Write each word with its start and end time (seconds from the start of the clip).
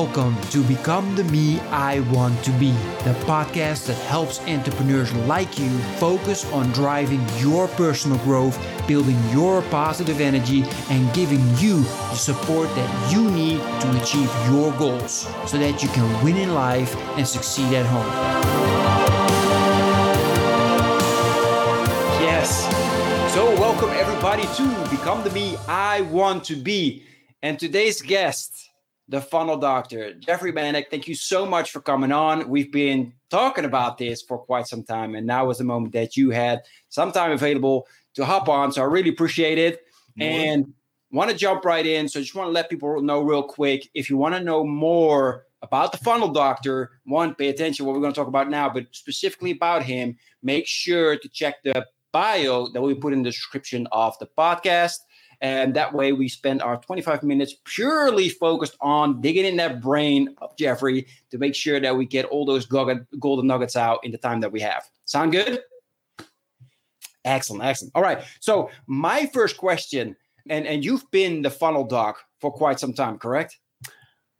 Welcome 0.00 0.40
to 0.50 0.62
Become 0.62 1.16
the 1.16 1.24
Me 1.24 1.58
I 1.70 1.98
Want 2.12 2.44
to 2.44 2.52
Be, 2.52 2.70
the 3.02 3.16
podcast 3.26 3.88
that 3.88 3.96
helps 4.06 4.38
entrepreneurs 4.42 5.12
like 5.26 5.58
you 5.58 5.68
focus 5.98 6.44
on 6.52 6.70
driving 6.70 7.20
your 7.38 7.66
personal 7.66 8.16
growth, 8.18 8.56
building 8.86 9.18
your 9.30 9.60
positive 9.62 10.20
energy, 10.20 10.62
and 10.88 11.12
giving 11.14 11.40
you 11.56 11.82
the 11.82 12.14
support 12.14 12.72
that 12.76 13.12
you 13.12 13.28
need 13.28 13.58
to 13.58 14.00
achieve 14.00 14.30
your 14.48 14.70
goals 14.74 15.26
so 15.50 15.58
that 15.58 15.82
you 15.82 15.88
can 15.88 16.24
win 16.24 16.36
in 16.36 16.54
life 16.54 16.94
and 17.16 17.26
succeed 17.26 17.74
at 17.74 17.84
home. 17.84 18.06
Yes. 22.22 22.62
So, 23.34 23.46
welcome 23.56 23.90
everybody 23.90 24.42
to 24.42 24.90
Become 24.96 25.24
the 25.24 25.30
Me 25.30 25.56
I 25.66 26.02
Want 26.02 26.44
to 26.44 26.54
Be. 26.54 27.02
And 27.42 27.58
today's 27.58 28.00
guest, 28.00 28.67
the 29.08 29.20
funnel 29.20 29.56
doctor, 29.56 30.14
Jeffrey 30.14 30.52
Bannock. 30.52 30.90
Thank 30.90 31.08
you 31.08 31.14
so 31.14 31.46
much 31.46 31.70
for 31.70 31.80
coming 31.80 32.12
on. 32.12 32.48
We've 32.48 32.70
been 32.70 33.14
talking 33.30 33.64
about 33.64 33.98
this 33.98 34.22
for 34.22 34.38
quite 34.38 34.66
some 34.66 34.82
time, 34.82 35.14
and 35.14 35.26
now 35.26 35.46
was 35.46 35.58
the 35.58 35.64
moment 35.64 35.94
that 35.94 36.16
you 36.16 36.30
had 36.30 36.62
some 36.88 37.12
time 37.12 37.32
available 37.32 37.86
to 38.14 38.24
hop 38.24 38.48
on. 38.48 38.72
So 38.72 38.82
I 38.82 38.84
really 38.84 39.10
appreciate 39.10 39.58
it. 39.58 39.82
And 40.20 40.74
want 41.10 41.30
to 41.30 41.36
jump 41.36 41.64
right 41.64 41.86
in. 41.86 42.08
So 42.08 42.18
I 42.18 42.22
just 42.22 42.34
want 42.34 42.48
to 42.48 42.52
let 42.52 42.68
people 42.68 43.00
know 43.00 43.20
real 43.20 43.42
quick 43.42 43.88
if 43.94 44.10
you 44.10 44.16
want 44.16 44.34
to 44.34 44.42
know 44.42 44.64
more 44.64 45.46
about 45.62 45.92
the 45.92 45.98
funnel 45.98 46.28
doctor, 46.28 46.90
one, 47.04 47.34
pay 47.34 47.48
attention 47.48 47.86
what 47.86 47.94
we're 47.94 48.00
going 48.00 48.12
to 48.12 48.18
talk 48.18 48.28
about 48.28 48.50
now, 48.50 48.68
but 48.68 48.86
specifically 48.92 49.52
about 49.52 49.82
him, 49.84 50.16
make 50.42 50.66
sure 50.66 51.16
to 51.16 51.28
check 51.28 51.62
the 51.62 51.86
bio 52.12 52.68
that 52.72 52.80
we 52.82 52.94
put 52.94 53.12
in 53.12 53.22
the 53.22 53.30
description 53.30 53.86
of 53.92 54.18
the 54.18 54.26
podcast. 54.38 54.98
And 55.40 55.74
that 55.74 55.92
way 55.94 56.12
we 56.12 56.28
spend 56.28 56.62
our 56.62 56.78
25 56.78 57.22
minutes 57.22 57.54
purely 57.64 58.28
focused 58.28 58.76
on 58.80 59.20
digging 59.20 59.44
in 59.44 59.56
that 59.56 59.80
brain 59.80 60.34
of 60.38 60.56
Jeffrey 60.56 61.06
to 61.30 61.38
make 61.38 61.54
sure 61.54 61.78
that 61.78 61.96
we 61.96 62.06
get 62.06 62.24
all 62.26 62.44
those 62.44 62.66
golden 62.66 63.46
nuggets 63.46 63.76
out 63.76 64.00
in 64.04 64.10
the 64.10 64.18
time 64.18 64.40
that 64.40 64.50
we 64.50 64.60
have. 64.60 64.84
Sound 65.04 65.32
good? 65.32 65.60
Excellent, 67.24 67.64
excellent. 67.64 67.92
All 67.94 68.02
right. 68.02 68.22
So 68.40 68.70
my 68.86 69.26
first 69.26 69.56
question, 69.56 70.16
and, 70.48 70.66
and 70.66 70.84
you've 70.84 71.08
been 71.10 71.42
the 71.42 71.50
funnel 71.50 71.84
doc 71.84 72.18
for 72.40 72.50
quite 72.50 72.80
some 72.80 72.92
time, 72.92 73.18
correct? 73.18 73.58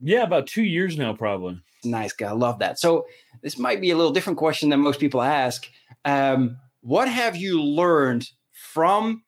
Yeah, 0.00 0.22
about 0.22 0.46
two 0.46 0.62
years 0.62 0.96
now, 0.96 1.12
probably. 1.12 1.60
Nice 1.84 2.12
guy. 2.12 2.28
I 2.28 2.32
love 2.32 2.58
that. 2.60 2.78
So 2.78 3.06
this 3.42 3.58
might 3.58 3.80
be 3.80 3.90
a 3.90 3.96
little 3.96 4.12
different 4.12 4.38
question 4.38 4.70
than 4.70 4.80
most 4.80 5.00
people 5.00 5.22
ask. 5.22 5.68
Um, 6.04 6.56
what 6.80 7.08
have 7.08 7.36
you 7.36 7.62
learned 7.62 8.28
from 8.52 9.22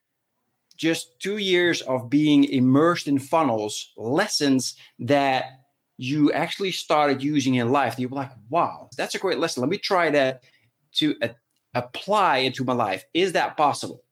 just 0.80 1.20
two 1.20 1.36
years 1.36 1.82
of 1.82 2.08
being 2.08 2.44
immersed 2.44 3.06
in 3.06 3.18
funnels, 3.18 3.92
lessons 3.98 4.76
that 4.98 5.44
you 5.98 6.32
actually 6.32 6.72
started 6.72 7.22
using 7.22 7.56
in 7.56 7.70
life. 7.70 7.98
You 7.98 8.08
were 8.08 8.16
like, 8.16 8.30
wow, 8.48 8.88
that's 8.96 9.14
a 9.14 9.18
great 9.18 9.38
lesson. 9.38 9.60
Let 9.60 9.68
me 9.68 9.76
try 9.76 10.08
that 10.08 10.42
to 10.94 11.14
uh, 11.20 11.28
apply 11.74 12.38
into 12.38 12.64
my 12.64 12.72
life. 12.72 13.04
Is 13.12 13.32
that 13.32 13.58
possible? 13.58 14.02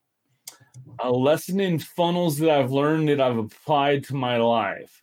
A 1.00 1.10
lesson 1.10 1.58
in 1.58 1.78
funnels 1.78 2.36
that 2.38 2.50
I've 2.50 2.70
learned 2.70 3.08
that 3.08 3.20
I've 3.20 3.38
applied 3.38 4.04
to 4.04 4.14
my 4.14 4.36
life. 4.36 5.02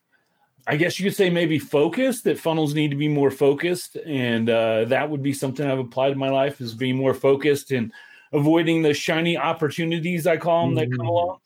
I 0.68 0.78
guess 0.78 1.00
you 1.00 1.06
could 1.06 1.16
say 1.16 1.32
maybe 1.32 1.58
focus 1.58 2.22
that 2.22 2.38
funnels 2.38 2.76
need 2.76 2.92
to 2.92 2.98
be 2.98 3.08
more 3.08 3.32
focused. 3.32 3.96
And 4.06 4.52
uh, 4.52 4.86
that 4.86 5.10
would 5.10 5.24
be 5.24 5.34
something 5.34 5.66
I've 5.66 5.80
applied 5.80 6.12
to 6.12 6.16
my 6.16 6.30
life 6.30 6.62
is 6.62 6.76
being 6.76 6.96
more 6.96 7.16
focused 7.16 7.72
and 7.72 7.92
avoiding 8.34 8.84
the 8.84 8.94
shiny 8.94 9.36
opportunities, 9.36 10.28
I 10.28 10.38
call 10.38 10.68
them, 10.68 10.76
mm-hmm. 10.76 10.92
that 10.92 10.96
come 10.96 11.08
mm. 11.08 11.10
along. 11.10 11.40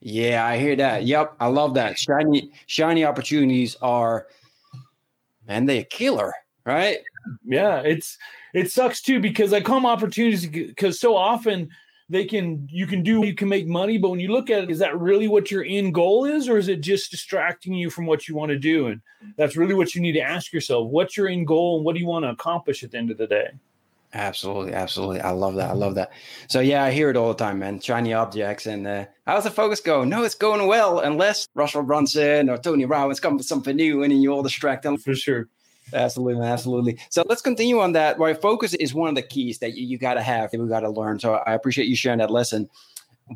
Yeah, 0.00 0.46
I 0.46 0.58
hear 0.58 0.76
that. 0.76 1.04
Yep, 1.04 1.36
I 1.40 1.46
love 1.46 1.74
that. 1.74 1.98
Shiny, 1.98 2.52
shiny 2.66 3.04
opportunities 3.04 3.76
are, 3.80 4.26
man, 5.48 5.66
they 5.66 5.78
a 5.78 5.84
killer, 5.84 6.32
right? 6.64 6.98
Yeah, 7.44 7.80
it's 7.80 8.18
it 8.54 8.70
sucks 8.70 9.00
too 9.00 9.20
because 9.20 9.52
I 9.52 9.60
call 9.60 9.76
them 9.76 9.86
opportunities 9.86 10.46
because 10.46 11.00
so 11.00 11.16
often 11.16 11.70
they 12.08 12.24
can 12.24 12.68
you 12.70 12.86
can 12.86 13.02
do 13.02 13.24
you 13.24 13.34
can 13.34 13.48
make 13.48 13.66
money, 13.66 13.98
but 13.98 14.10
when 14.10 14.20
you 14.20 14.30
look 14.30 14.50
at 14.50 14.62
it, 14.62 14.70
is 14.70 14.78
that 14.78 14.98
really 14.98 15.28
what 15.28 15.50
your 15.50 15.64
end 15.64 15.94
goal 15.94 16.24
is, 16.24 16.48
or 16.48 16.56
is 16.56 16.68
it 16.68 16.80
just 16.80 17.10
distracting 17.10 17.74
you 17.74 17.90
from 17.90 18.06
what 18.06 18.28
you 18.28 18.36
want 18.36 18.50
to 18.50 18.58
do? 18.58 18.86
And 18.88 19.00
that's 19.36 19.56
really 19.56 19.74
what 19.74 19.94
you 19.94 20.00
need 20.00 20.12
to 20.12 20.20
ask 20.20 20.52
yourself: 20.52 20.88
what's 20.88 21.16
your 21.16 21.28
end 21.28 21.46
goal, 21.48 21.76
and 21.76 21.84
what 21.84 21.94
do 21.94 22.00
you 22.00 22.06
want 22.06 22.24
to 22.24 22.30
accomplish 22.30 22.84
at 22.84 22.92
the 22.92 22.98
end 22.98 23.10
of 23.10 23.18
the 23.18 23.26
day? 23.26 23.48
Absolutely, 24.14 24.72
absolutely. 24.72 25.20
I 25.20 25.30
love 25.30 25.56
that. 25.56 25.70
I 25.70 25.74
love 25.74 25.96
that. 25.96 26.10
So 26.48 26.60
yeah, 26.60 26.84
I 26.84 26.90
hear 26.90 27.10
it 27.10 27.16
all 27.16 27.28
the 27.28 27.34
time, 27.34 27.58
man. 27.58 27.80
Shiny 27.80 28.14
objects 28.14 28.66
and 28.66 28.86
uh, 28.86 29.04
how's 29.26 29.44
the 29.44 29.50
focus 29.50 29.80
going? 29.80 30.08
No, 30.08 30.22
it's 30.22 30.34
going 30.34 30.66
well, 30.66 31.00
unless 31.00 31.48
Russell 31.54 31.82
Brunson 31.82 32.48
or 32.48 32.56
Tony 32.56 32.86
Robbins 32.86 33.20
come 33.20 33.36
with 33.36 33.46
something 33.46 33.76
new, 33.76 34.02
and 34.02 34.12
then 34.12 34.20
you 34.20 34.32
all 34.32 34.42
distract 34.42 34.84
them. 34.84 34.96
For 34.96 35.14
sure. 35.14 35.48
Absolutely, 35.92 36.44
absolutely. 36.44 36.98
So 37.10 37.24
let's 37.28 37.42
continue 37.42 37.78
on 37.80 37.92
that. 37.92 38.18
Why 38.18 38.34
focus 38.34 38.74
is 38.74 38.94
one 38.94 39.08
of 39.08 39.14
the 39.14 39.22
keys 39.22 39.58
that 39.58 39.76
you, 39.76 39.86
you 39.86 39.98
got 39.98 40.14
to 40.14 40.22
have. 40.22 40.50
That 40.50 40.60
we 40.60 40.68
got 40.68 40.80
to 40.80 40.90
learn. 40.90 41.20
So 41.20 41.34
I 41.34 41.54
appreciate 41.54 41.88
you 41.88 41.96
sharing 41.96 42.18
that 42.18 42.30
lesson. 42.30 42.68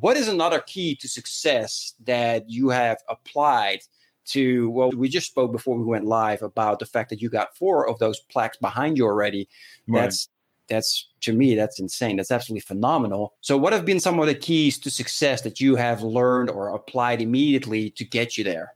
What 0.00 0.16
is 0.16 0.28
another 0.28 0.60
key 0.60 0.94
to 0.97 1.08
success 1.08 1.94
that 2.04 2.48
you 2.48 2.70
have 2.70 2.98
applied? 3.08 3.81
to 4.26 4.70
well 4.70 4.91
we 4.91 5.08
just 5.08 5.26
spoke 5.26 5.50
before 5.50 5.76
we 5.76 5.82
went 5.82 6.04
live 6.04 6.42
about 6.42 6.78
the 6.78 6.84
fact 6.87 7.08
that 7.08 7.22
you 7.22 7.31
got 7.31 7.56
four 7.56 7.88
of 7.88 7.98
those 7.98 8.20
plaques 8.20 8.58
behind 8.58 8.98
you 8.98 9.04
already 9.04 9.48
right. 9.88 10.02
that's 10.02 10.28
that's 10.70 11.08
to 11.20 11.32
me 11.34 11.54
that's 11.54 11.78
insane. 11.81 12.16
That's 12.16 12.31
absolutely 12.31 12.60
phenomenal. 12.60 13.34
So 13.41 13.58
what 13.58 13.72
have 13.72 13.84
been 13.84 14.00
some 14.00 14.19
of 14.19 14.26
the 14.26 14.34
keys 14.34 14.78
to 14.78 14.91
success 14.91 15.42
that 15.42 15.60
you 15.60 15.76
have 15.76 16.03
learned 16.03 16.48
or 16.48 16.69
applied 16.70 17.20
immediately 17.20 17.91
to 17.91 18.04
get 18.04 18.38
you 18.38 18.44
there? 18.44 18.72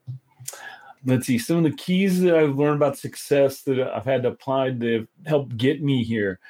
Let's 1.06 1.26
see. 1.26 1.38
Some 1.38 1.58
of 1.58 1.64
the 1.64 1.76
keys 1.76 2.20
that 2.20 2.36
i've 2.36 2.56
learned 2.56 2.76
about 2.76 2.98
success 2.98 3.62
that 3.62 3.80
i've 3.80 4.04
had 4.04 4.24
to 4.24 4.28
apply 4.28 4.72
have 4.72 5.06
helped 5.24 5.56
get 5.56 5.82
me 5.82 6.04
here. 6.04 6.40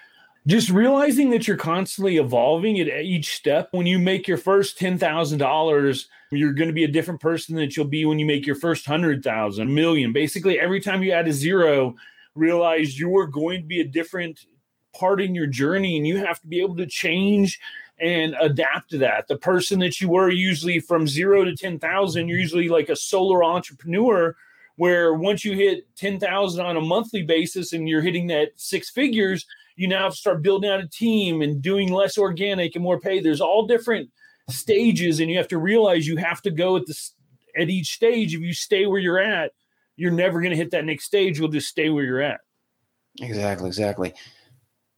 Just 0.46 0.68
realizing 0.68 1.30
that 1.30 1.48
you're 1.48 1.56
constantly 1.56 2.18
evolving 2.18 2.78
at 2.78 2.88
each 2.88 3.34
step. 3.34 3.68
When 3.70 3.86
you 3.86 3.98
make 3.98 4.28
your 4.28 4.36
first 4.36 4.78
$10000 4.78 6.06
you're 6.30 6.52
going 6.52 6.68
to 6.68 6.74
be 6.74 6.84
a 6.84 6.88
different 6.88 7.20
person 7.20 7.54
that 7.56 7.76
you'll 7.76 7.86
be 7.86 8.04
when 8.04 8.18
you 8.18 8.26
make 8.26 8.44
your 8.46 8.56
first 8.56 8.88
100000 8.88 9.72
million. 9.72 10.12
Basically 10.12 10.58
every 10.58 10.80
time 10.80 11.02
you 11.02 11.12
add 11.12 11.28
a 11.28 11.32
zero 11.32 11.94
realize 12.34 12.98
you 12.98 13.16
are 13.16 13.26
going 13.26 13.60
to 13.60 13.66
be 13.66 13.80
a 13.80 13.86
different 13.86 14.46
part 14.94 15.20
in 15.20 15.34
your 15.34 15.46
journey 15.46 15.96
and 15.96 16.06
you 16.06 16.18
have 16.18 16.40
to 16.40 16.46
be 16.46 16.60
able 16.60 16.76
to 16.76 16.86
change 16.86 17.60
and 18.00 18.34
adapt 18.40 18.90
to 18.90 18.98
that. 18.98 19.28
The 19.28 19.36
person 19.36 19.78
that 19.80 20.00
you 20.00 20.08
were 20.08 20.30
usually 20.30 20.80
from 20.80 21.06
zero 21.06 21.44
to 21.44 21.54
10,000, 21.54 22.28
you're 22.28 22.38
usually 22.38 22.68
like 22.68 22.88
a 22.88 22.96
solo 22.96 23.44
entrepreneur 23.44 24.36
where 24.76 25.14
once 25.14 25.44
you 25.44 25.52
hit 25.52 25.86
10,000 25.96 26.64
on 26.64 26.76
a 26.76 26.80
monthly 26.80 27.22
basis 27.22 27.72
and 27.72 27.88
you're 27.88 28.02
hitting 28.02 28.26
that 28.28 28.50
six 28.56 28.90
figures, 28.90 29.46
you 29.76 29.86
now 29.86 30.04
have 30.04 30.12
to 30.12 30.18
start 30.18 30.42
building 30.42 30.70
out 30.70 30.80
a 30.80 30.88
team 30.88 31.42
and 31.42 31.62
doing 31.62 31.92
less 31.92 32.18
organic 32.18 32.74
and 32.74 32.82
more 32.82 32.98
pay. 32.98 33.20
There's 33.20 33.40
all 33.40 33.66
different 33.66 34.10
stages 34.50 35.20
and 35.20 35.30
you 35.30 35.36
have 35.38 35.48
to 35.48 35.58
realize 35.58 36.06
you 36.06 36.16
have 36.16 36.42
to 36.42 36.50
go 36.50 36.76
at 36.76 36.86
this 36.86 37.14
at 37.56 37.70
each 37.70 37.94
stage. 37.94 38.34
If 38.34 38.40
you 38.40 38.52
stay 38.52 38.86
where 38.86 39.00
you're 39.00 39.20
at, 39.20 39.52
you're 39.96 40.10
never 40.10 40.40
going 40.40 40.50
to 40.50 40.56
hit 40.56 40.72
that 40.72 40.84
next 40.84 41.04
stage. 41.04 41.38
You'll 41.38 41.48
just 41.48 41.68
stay 41.68 41.88
where 41.88 42.04
you're 42.04 42.22
at. 42.22 42.40
Exactly, 43.20 43.68
exactly. 43.68 44.12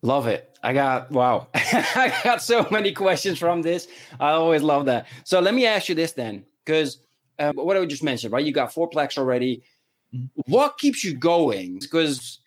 Love 0.02 0.26
it. 0.26 0.56
I 0.62 0.72
got 0.72 1.10
wow. 1.10 1.48
I 1.54 2.12
got 2.24 2.42
so 2.42 2.66
many 2.70 2.92
questions 2.92 3.38
from 3.38 3.62
this. 3.62 3.88
I 4.20 4.30
always 4.30 4.62
love 4.62 4.86
that. 4.86 5.06
So 5.24 5.40
let 5.40 5.54
me 5.54 5.66
ask 5.66 5.88
you 5.88 5.94
this 5.94 6.12
then, 6.12 6.44
because 6.64 6.98
um, 7.38 7.56
what 7.56 7.76
I 7.76 7.84
just 7.86 8.02
mentioned, 8.02 8.32
right? 8.32 8.44
You 8.44 8.52
got 8.52 8.72
four 8.72 8.88
plex 8.90 9.18
already. 9.18 9.62
Mm-hmm. 10.14 10.52
What 10.52 10.78
keeps 10.78 11.04
you 11.04 11.14
going? 11.14 11.78
Because 11.80 12.40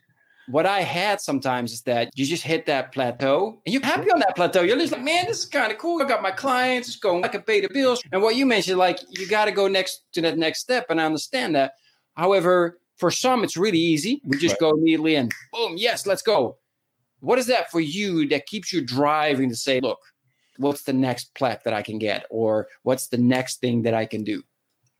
what 0.49 0.65
I 0.65 0.81
had 0.81 1.21
sometimes 1.21 1.71
is 1.71 1.81
that 1.83 2.09
you 2.15 2.25
just 2.25 2.43
hit 2.43 2.65
that 2.65 2.91
plateau 2.91 3.61
and 3.65 3.73
you're 3.73 3.85
happy 3.85 4.11
on 4.11 4.19
that 4.19 4.35
plateau. 4.35 4.61
You're 4.61 4.77
just 4.77 4.91
like, 4.91 5.03
man, 5.03 5.25
this 5.27 5.39
is 5.39 5.45
kind 5.45 5.71
of 5.71 5.77
cool. 5.77 6.01
I 6.01 6.07
got 6.07 6.23
my 6.23 6.31
clients, 6.31 6.87
it's 6.87 6.97
going, 6.97 7.23
I 7.23 7.27
can 7.27 7.43
pay 7.43 7.61
the 7.61 7.69
bills. 7.69 8.01
And 8.11 8.21
what 8.21 8.35
you 8.35 8.45
mentioned, 8.47 8.79
like 8.79 8.99
you 9.09 9.27
got 9.27 9.45
to 9.45 9.51
go 9.51 9.67
next 9.67 10.01
to 10.13 10.21
that 10.21 10.37
next 10.37 10.61
step. 10.61 10.87
And 10.89 10.99
I 10.99 11.05
understand 11.05 11.55
that. 11.55 11.73
However, 12.15 12.79
for 12.97 13.11
some, 13.11 13.43
it's 13.43 13.55
really 13.55 13.77
easy. 13.77 14.21
We 14.25 14.37
just 14.37 14.53
right. 14.53 14.71
go 14.71 14.71
immediately 14.71 15.15
and 15.15 15.31
boom, 15.53 15.75
yes, 15.77 16.07
let's 16.07 16.23
go. 16.23 16.57
What 17.19 17.39
is 17.39 17.47
that 17.47 17.71
for 17.71 17.79
you 17.79 18.27
that 18.29 18.45
keeps 18.45 18.71
you 18.71 18.81
driving 18.81 19.49
to 19.49 19.55
say, 19.55 19.79
look, 19.79 19.99
what's 20.57 20.83
the 20.83 20.93
next 20.93 21.33
plaque 21.35 21.63
that 21.63 21.73
I 21.73 21.81
can 21.81 21.99
get? 21.99 22.25
Or 22.29 22.67
what's 22.83 23.07
the 23.07 23.17
next 23.17 23.61
thing 23.61 23.83
that 23.83 23.93
I 23.93 24.05
can 24.05 24.23
do? 24.23 24.43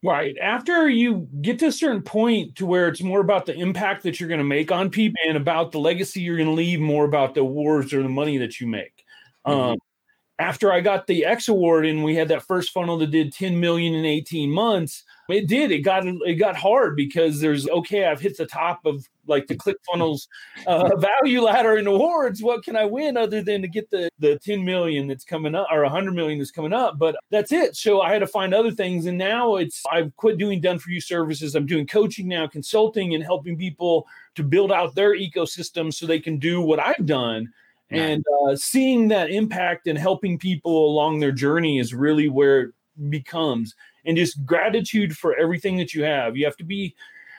Right. 0.01 0.37
After 0.41 0.87
you 0.87 1.27
get 1.41 1.59
to 1.59 1.67
a 1.67 1.71
certain 1.71 2.01
point 2.01 2.55
to 2.55 2.65
where 2.65 2.87
it's 2.87 3.01
more 3.01 3.19
about 3.19 3.45
the 3.45 3.53
impact 3.53 4.03
that 4.03 4.19
you're 4.19 4.29
going 4.29 4.39
to 4.39 4.45
make 4.45 4.71
on 4.71 4.89
people 4.89 5.19
and 5.27 5.35
about 5.35 5.73
the 5.73 5.79
legacy 5.79 6.21
you're 6.21 6.37
going 6.37 6.47
to 6.47 6.53
leave, 6.53 6.79
more 6.79 7.03
about 7.03 7.35
the 7.35 7.43
wars 7.43 7.93
or 7.93 8.01
the 8.01 8.09
money 8.09 8.37
that 8.37 8.61
you 8.61 8.67
make. 8.67 9.03
Mm-hmm. 9.45 9.59
Um, 9.59 9.77
after 10.39 10.71
I 10.71 10.79
got 10.79 11.05
the 11.05 11.25
X 11.25 11.49
award 11.49 11.85
and 11.85 12.03
we 12.03 12.15
had 12.15 12.29
that 12.29 12.43
first 12.43 12.71
funnel 12.71 12.97
that 12.99 13.11
did 13.11 13.33
10 13.33 13.59
million 13.59 13.93
in 13.93 14.05
18 14.05 14.49
months, 14.49 15.03
it 15.27 15.47
did. 15.47 15.69
It 15.71 15.79
got 15.79 16.07
it 16.07 16.39
got 16.39 16.55
hard 16.55 16.95
because 16.95 17.39
there's 17.39 17.67
okay. 17.67 18.05
I've 18.05 18.21
hit 18.21 18.37
the 18.37 18.45
top 18.45 18.85
of 18.85 19.07
like 19.27 19.47
the 19.47 19.55
ClickFunnels 19.55 20.27
uh, 20.65 20.95
value 21.21 21.41
ladder 21.41 21.75
and 21.75 21.87
awards. 21.87 22.41
What 22.41 22.63
can 22.63 22.75
I 22.75 22.85
win 22.85 23.17
other 23.17 23.43
than 23.43 23.61
to 23.61 23.67
get 23.67 23.89
the 23.89 24.09
the 24.17 24.39
10 24.39 24.63
million 24.63 25.07
that's 25.07 25.25
coming 25.25 25.55
up 25.55 25.67
or 25.71 25.83
100 25.83 26.13
million 26.13 26.39
that's 26.39 26.51
coming 26.51 26.73
up? 26.73 26.97
But 26.97 27.17
that's 27.29 27.51
it. 27.51 27.75
So 27.75 28.01
I 28.01 28.11
had 28.11 28.19
to 28.19 28.27
find 28.27 28.53
other 28.53 28.71
things, 28.71 29.05
and 29.05 29.17
now 29.17 29.57
it's 29.57 29.83
I've 29.91 30.15
quit 30.15 30.37
doing 30.37 30.61
done 30.61 30.79
for 30.79 30.89
you 30.89 31.01
services. 31.01 31.53
I'm 31.53 31.65
doing 31.65 31.85
coaching 31.85 32.27
now, 32.27 32.47
consulting, 32.47 33.13
and 33.13 33.23
helping 33.23 33.57
people 33.57 34.07
to 34.35 34.43
build 34.43 34.71
out 34.71 34.95
their 34.95 35.15
ecosystem 35.15 35.93
so 35.93 36.05
they 36.05 36.19
can 36.19 36.37
do 36.37 36.61
what 36.61 36.79
I've 36.79 37.05
done. 37.05 37.51
And 37.91 38.23
uh, 38.43 38.55
seeing 38.55 39.07
that 39.07 39.31
impact 39.31 39.87
and 39.87 39.97
helping 39.97 40.37
people 40.37 40.85
along 40.85 41.19
their 41.19 41.31
journey 41.31 41.79
is 41.79 41.93
really 41.93 42.29
where 42.29 42.61
it 42.61 42.71
becomes 43.09 43.75
and 44.05 44.15
just 44.15 44.45
gratitude 44.45 45.17
for 45.17 45.35
everything 45.35 45.77
that 45.77 45.93
you 45.93 46.03
have. 46.03 46.37
You 46.37 46.45
have 46.45 46.57
to 46.57 46.63
be, 46.63 46.95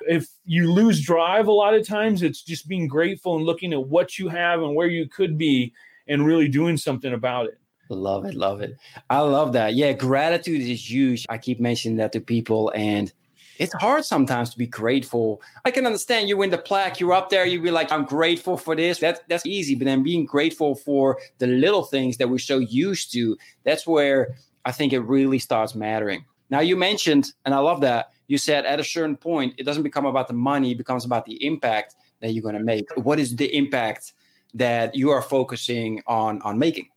if 0.08 0.26
you 0.44 0.72
lose 0.72 1.04
drive 1.04 1.46
a 1.46 1.52
lot 1.52 1.74
of 1.74 1.86
times, 1.86 2.22
it's 2.22 2.42
just 2.42 2.66
being 2.66 2.88
grateful 2.88 3.36
and 3.36 3.44
looking 3.44 3.72
at 3.72 3.86
what 3.86 4.18
you 4.18 4.28
have 4.28 4.62
and 4.62 4.74
where 4.74 4.88
you 4.88 5.08
could 5.08 5.38
be 5.38 5.72
and 6.08 6.26
really 6.26 6.48
doing 6.48 6.76
something 6.76 7.12
about 7.12 7.46
it. 7.46 7.58
Love 7.88 8.24
it. 8.24 8.34
Love 8.34 8.60
it. 8.60 8.76
I 9.08 9.20
love 9.20 9.52
that. 9.54 9.74
Yeah, 9.74 9.92
gratitude 9.92 10.60
is 10.60 10.90
huge. 10.90 11.26
I 11.28 11.38
keep 11.38 11.60
mentioning 11.60 11.96
that 11.98 12.12
to 12.12 12.20
people 12.20 12.72
and 12.74 13.12
it's 13.60 13.74
hard 13.74 14.06
sometimes 14.06 14.48
to 14.50 14.58
be 14.58 14.66
grateful. 14.66 15.42
I 15.66 15.70
can 15.70 15.84
understand 15.84 16.30
you 16.30 16.38
win 16.38 16.48
the 16.48 16.56
plaque, 16.56 16.98
you're 16.98 17.12
up 17.12 17.28
there, 17.28 17.44
you 17.44 17.60
be 17.60 17.70
like, 17.70 17.92
I'm 17.92 18.06
grateful 18.06 18.56
for 18.56 18.74
this. 18.74 18.98
That's 18.98 19.20
that's 19.28 19.44
easy. 19.44 19.74
But 19.74 19.84
then 19.84 20.02
being 20.02 20.24
grateful 20.24 20.74
for 20.74 21.18
the 21.38 21.46
little 21.46 21.84
things 21.84 22.16
that 22.16 22.30
we're 22.30 22.38
so 22.38 22.58
used 22.58 23.12
to, 23.12 23.36
that's 23.62 23.86
where 23.86 24.34
I 24.64 24.72
think 24.72 24.94
it 24.94 25.00
really 25.00 25.38
starts 25.38 25.74
mattering. 25.74 26.24
Now, 26.48 26.60
you 26.60 26.74
mentioned, 26.74 27.32
and 27.44 27.54
I 27.54 27.58
love 27.58 27.82
that, 27.82 28.12
you 28.28 28.38
said 28.38 28.64
at 28.64 28.80
a 28.80 28.84
certain 28.84 29.16
point, 29.16 29.54
it 29.58 29.64
doesn't 29.64 29.82
become 29.82 30.06
about 30.06 30.26
the 30.26 30.34
money, 30.34 30.72
it 30.72 30.78
becomes 30.78 31.04
about 31.04 31.26
the 31.26 31.44
impact 31.44 31.94
that 32.20 32.32
you're 32.32 32.50
to 32.50 32.60
make. 32.60 32.88
What 32.96 33.20
is 33.20 33.36
the 33.36 33.54
impact 33.54 34.14
that 34.54 34.94
you 34.94 35.10
are 35.10 35.22
focusing 35.22 36.02
on 36.06 36.40
on 36.42 36.58
making? 36.58 36.88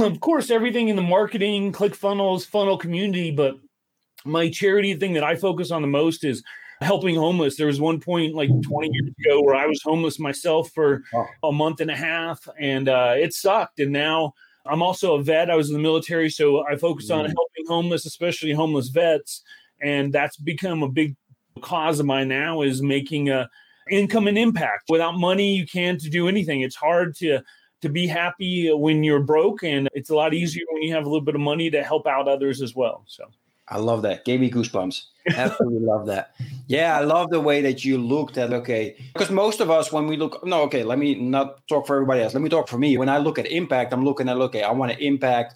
Of 0.00 0.20
course, 0.20 0.50
everything 0.50 0.88
in 0.88 0.96
the 0.96 1.02
marketing, 1.02 1.72
ClickFunnels, 1.72 2.46
funnel 2.46 2.78
community, 2.78 3.30
but 3.30 3.58
my 4.28 4.50
charity 4.50 4.94
thing 4.94 5.14
that 5.14 5.24
I 5.24 5.34
focus 5.34 5.70
on 5.70 5.82
the 5.82 5.88
most 5.88 6.24
is 6.24 6.42
helping 6.80 7.16
homeless. 7.16 7.56
There 7.56 7.66
was 7.66 7.80
one 7.80 8.00
point 8.00 8.34
like 8.34 8.50
20 8.62 8.90
years 8.92 9.12
ago 9.24 9.42
where 9.42 9.56
I 9.56 9.66
was 9.66 9.80
homeless 9.82 10.18
myself 10.18 10.70
for 10.70 11.02
a 11.42 11.52
month 11.52 11.80
and 11.80 11.90
a 11.90 11.96
half, 11.96 12.46
and 12.58 12.88
uh, 12.88 13.14
it 13.16 13.34
sucked. 13.34 13.80
And 13.80 13.92
now 13.92 14.34
I'm 14.66 14.82
also 14.82 15.14
a 15.14 15.22
vet. 15.22 15.50
I 15.50 15.56
was 15.56 15.68
in 15.68 15.74
the 15.74 15.82
military, 15.82 16.30
so 16.30 16.64
I 16.66 16.76
focus 16.76 17.10
on 17.10 17.24
mm. 17.24 17.28
helping 17.28 17.66
homeless, 17.66 18.06
especially 18.06 18.52
homeless 18.52 18.88
vets, 18.88 19.42
and 19.82 20.12
that's 20.12 20.36
become 20.36 20.82
a 20.82 20.88
big 20.88 21.16
cause 21.60 21.98
of 21.98 22.06
mine 22.06 22.28
now 22.28 22.62
is 22.62 22.82
making 22.82 23.30
a 23.30 23.48
income 23.90 24.28
and 24.28 24.38
impact. 24.38 24.84
Without 24.88 25.18
money, 25.18 25.54
you 25.54 25.66
can't 25.66 26.00
do 26.00 26.28
anything. 26.28 26.60
It's 26.60 26.76
hard 26.76 27.16
to 27.16 27.40
to 27.80 27.88
be 27.88 28.08
happy 28.08 28.72
when 28.72 29.04
you're 29.04 29.22
broke, 29.22 29.62
and 29.62 29.88
it's 29.92 30.10
a 30.10 30.14
lot 30.14 30.34
easier 30.34 30.64
when 30.70 30.82
you 30.82 30.92
have 30.94 31.04
a 31.04 31.08
little 31.08 31.24
bit 31.24 31.34
of 31.34 31.40
money 31.40 31.70
to 31.70 31.82
help 31.82 32.06
out 32.06 32.28
others 32.28 32.60
as 32.60 32.74
well. 32.74 33.04
So. 33.06 33.24
I 33.70 33.78
love 33.78 34.02
that. 34.02 34.24
Gave 34.24 34.40
me 34.40 34.50
goosebumps. 34.50 35.04
Absolutely 35.28 35.80
love 35.80 36.06
that. 36.06 36.34
Yeah, 36.66 36.96
I 36.96 37.00
love 37.00 37.30
the 37.30 37.40
way 37.40 37.60
that 37.62 37.84
you 37.84 37.98
looked 37.98 38.38
at 38.38 38.52
okay, 38.52 38.96
because 39.12 39.30
most 39.30 39.60
of 39.60 39.70
us 39.70 39.92
when 39.92 40.06
we 40.06 40.16
look 40.16 40.44
no, 40.46 40.62
okay, 40.62 40.82
let 40.84 40.98
me 40.98 41.14
not 41.14 41.66
talk 41.68 41.86
for 41.86 41.96
everybody 41.96 42.22
else. 42.22 42.34
Let 42.34 42.42
me 42.42 42.48
talk 42.48 42.68
for 42.68 42.78
me. 42.78 42.96
When 42.96 43.08
I 43.08 43.18
look 43.18 43.38
at 43.38 43.46
impact, 43.46 43.92
I'm 43.92 44.04
looking 44.04 44.28
at 44.28 44.36
okay, 44.36 44.62
I 44.62 44.72
want 44.72 44.92
to 44.92 45.04
impact 45.04 45.54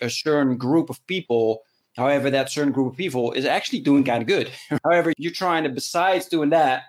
a 0.00 0.10
certain 0.10 0.56
group 0.56 0.90
of 0.90 1.04
people. 1.06 1.62
However, 1.96 2.30
that 2.30 2.50
certain 2.50 2.72
group 2.72 2.92
of 2.92 2.98
people 2.98 3.32
is 3.32 3.46
actually 3.46 3.80
doing 3.80 4.04
kind 4.04 4.20
of 4.20 4.28
good. 4.28 4.50
However, 4.84 5.12
you're 5.16 5.32
trying 5.32 5.64
to 5.64 5.70
besides 5.70 6.26
doing 6.26 6.50
that, 6.50 6.82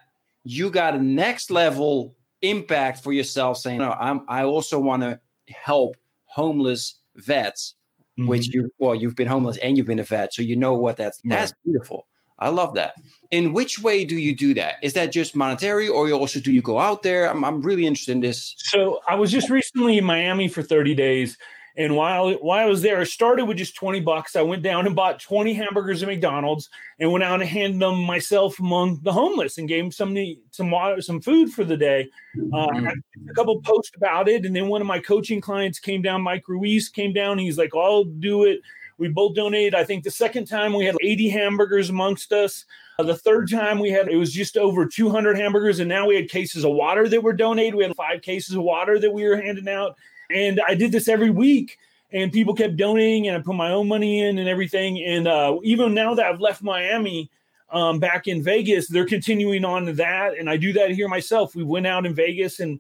you 0.43 0.69
got 0.69 0.95
a 0.95 1.01
next 1.01 1.49
level 1.49 2.15
impact 2.41 3.03
for 3.03 3.13
yourself 3.13 3.57
saying, 3.57 3.79
no, 3.79 3.91
I'm 3.91 4.21
I 4.27 4.43
also 4.43 4.79
want 4.79 5.03
to 5.03 5.19
help 5.47 5.95
homeless 6.25 6.99
vets 7.15 7.75
mm-hmm. 8.17 8.27
which 8.27 8.53
you 8.53 8.71
well 8.79 8.95
you've 8.95 9.15
been 9.15 9.27
homeless 9.27 9.57
and 9.57 9.77
you've 9.77 9.87
been 9.87 9.99
a 9.99 10.03
vet, 10.03 10.33
so 10.33 10.41
you 10.41 10.55
know 10.55 10.73
what 10.73 10.97
that's 10.97 11.21
that's 11.23 11.53
beautiful. 11.63 12.07
I 12.39 12.49
love 12.49 12.75
that. 12.75 12.93
In 13.31 13.51
which 13.53 13.79
way 13.79 14.05
do 14.05 14.15
you 14.15 14.35
do 14.35 14.53
that? 14.53 14.75
Is 14.83 14.93
that 14.93 15.11
just 15.11 15.35
monetary, 15.35 15.87
or 15.87 16.07
you 16.07 16.13
also 16.13 16.39
do 16.39 16.51
you 16.51 16.61
go 16.61 16.79
out 16.79 17.03
there? 17.03 17.29
I'm 17.29 17.43
I'm 17.43 17.61
really 17.61 17.85
interested 17.85 18.11
in 18.11 18.19
this. 18.21 18.53
So 18.57 18.99
I 19.07 19.15
was 19.15 19.31
just 19.31 19.49
recently 19.49 19.97
in 19.97 20.03
Miami 20.03 20.47
for 20.47 20.61
30 20.61 20.93
days, 20.93 21.37
and 21.77 21.95
while 21.95 22.31
while 22.33 22.65
I 22.65 22.65
was 22.65 22.81
there, 22.81 23.00
I 23.00 23.03
started 23.03 23.45
with 23.45 23.57
just 23.57 23.75
20 23.75 24.00
bucks. 24.00 24.35
I 24.35 24.41
went 24.41 24.63
down 24.63 24.88
and 24.88 24.95
bought 24.95 25.19
20 25.19 25.53
hamburgers 25.53 26.01
at 26.01 26.09
McDonald's 26.09 26.69
and 27.00 27.12
went 27.12 27.24
out 27.24 27.39
and 27.39 27.47
handed 27.47 27.79
them 27.79 28.03
myself 28.03 28.57
among 28.59 29.00
the 29.03 29.13
homeless 29.13 29.59
and 29.59 29.68
gave 29.68 29.83
them 29.83 29.91
some 29.91 30.18
some 30.50 30.71
water, 30.71 31.00
some 31.01 31.21
food 31.21 31.53
for 31.53 31.63
the 31.63 31.77
day. 31.77 32.09
Uh, 32.51 32.68
mm-hmm. 32.68 33.29
a 33.29 33.33
couple 33.35 33.62
posts 33.62 33.95
about 33.95 34.27
it, 34.27 34.44
and 34.44 34.56
then 34.56 34.68
one 34.68 34.81
of 34.81 34.88
my 34.88 35.00
coaching 35.00 35.39
clients 35.39 35.77
came 35.77 36.01
down. 36.01 36.24
Mike 36.24 36.47
Ruiz 36.47 36.89
came 36.89 37.13
down. 37.13 37.38
He's 37.38 37.59
like, 37.59 37.75
"I'll 37.75 38.06
do 38.06 38.45
it." 38.45 38.59
We 38.97 39.09
both 39.09 39.35
donated. 39.35 39.75
I 39.75 39.83
think 39.83 40.03
the 40.03 40.09
second 40.09 40.47
time 40.47 40.74
we 40.74 40.85
had 40.85 40.95
80 41.00 41.29
hamburgers 41.29 41.91
amongst 41.91 42.31
us. 42.31 42.65
Uh, 42.97 43.03
the 43.03 43.15
third 43.15 43.51
time 43.51 43.77
we 43.77 43.91
had 43.91 44.07
it 44.07 44.15
was 44.15 44.33
just 44.33 44.57
over 44.57 44.88
200 44.88 45.38
hamburgers, 45.38 45.77
and 45.77 45.88
now 45.88 46.07
we 46.07 46.15
had 46.15 46.27
cases 46.27 46.63
of 46.63 46.71
water 46.71 47.07
that 47.07 47.21
were 47.21 47.33
donated. 47.33 47.75
We 47.75 47.83
had 47.83 47.95
five 47.95 48.24
cases 48.24 48.56
of 48.56 48.63
water 48.63 48.97
that 48.97 49.13
we 49.13 49.24
were 49.27 49.39
handing 49.39 49.69
out 49.69 49.95
and 50.29 50.62
I 50.68 50.75
did 50.75 50.91
this 50.91 51.07
every 51.07 51.29
week, 51.29 51.77
and 52.12 52.31
people 52.31 52.53
kept 52.53 52.77
donating, 52.77 53.27
and 53.27 53.38
I 53.38 53.41
put 53.41 53.56
my 53.56 53.71
own 53.71 53.88
money 53.88 54.21
in 54.21 54.38
and 54.38 54.47
everything. 54.47 55.03
And 55.03 55.27
uh, 55.27 55.57
even 55.63 55.94
now 55.94 56.13
that 56.13 56.25
I've 56.25 56.41
left 56.41 56.62
Miami, 56.62 57.29
um, 57.69 58.00
back 58.00 58.27
in 58.27 58.41
Vegas, 58.41 58.88
they're 58.88 59.06
continuing 59.06 59.65
on 59.65 59.94
that, 59.95 60.38
and 60.38 60.50
I 60.50 60.57
do 60.57 60.74
that 60.74 60.91
here 60.91 61.07
myself. 61.07 61.56
We 61.56 61.63
went 61.63 61.88
out 61.88 62.06
in 62.06 62.15
Vegas, 62.15 62.59
and 62.59 62.79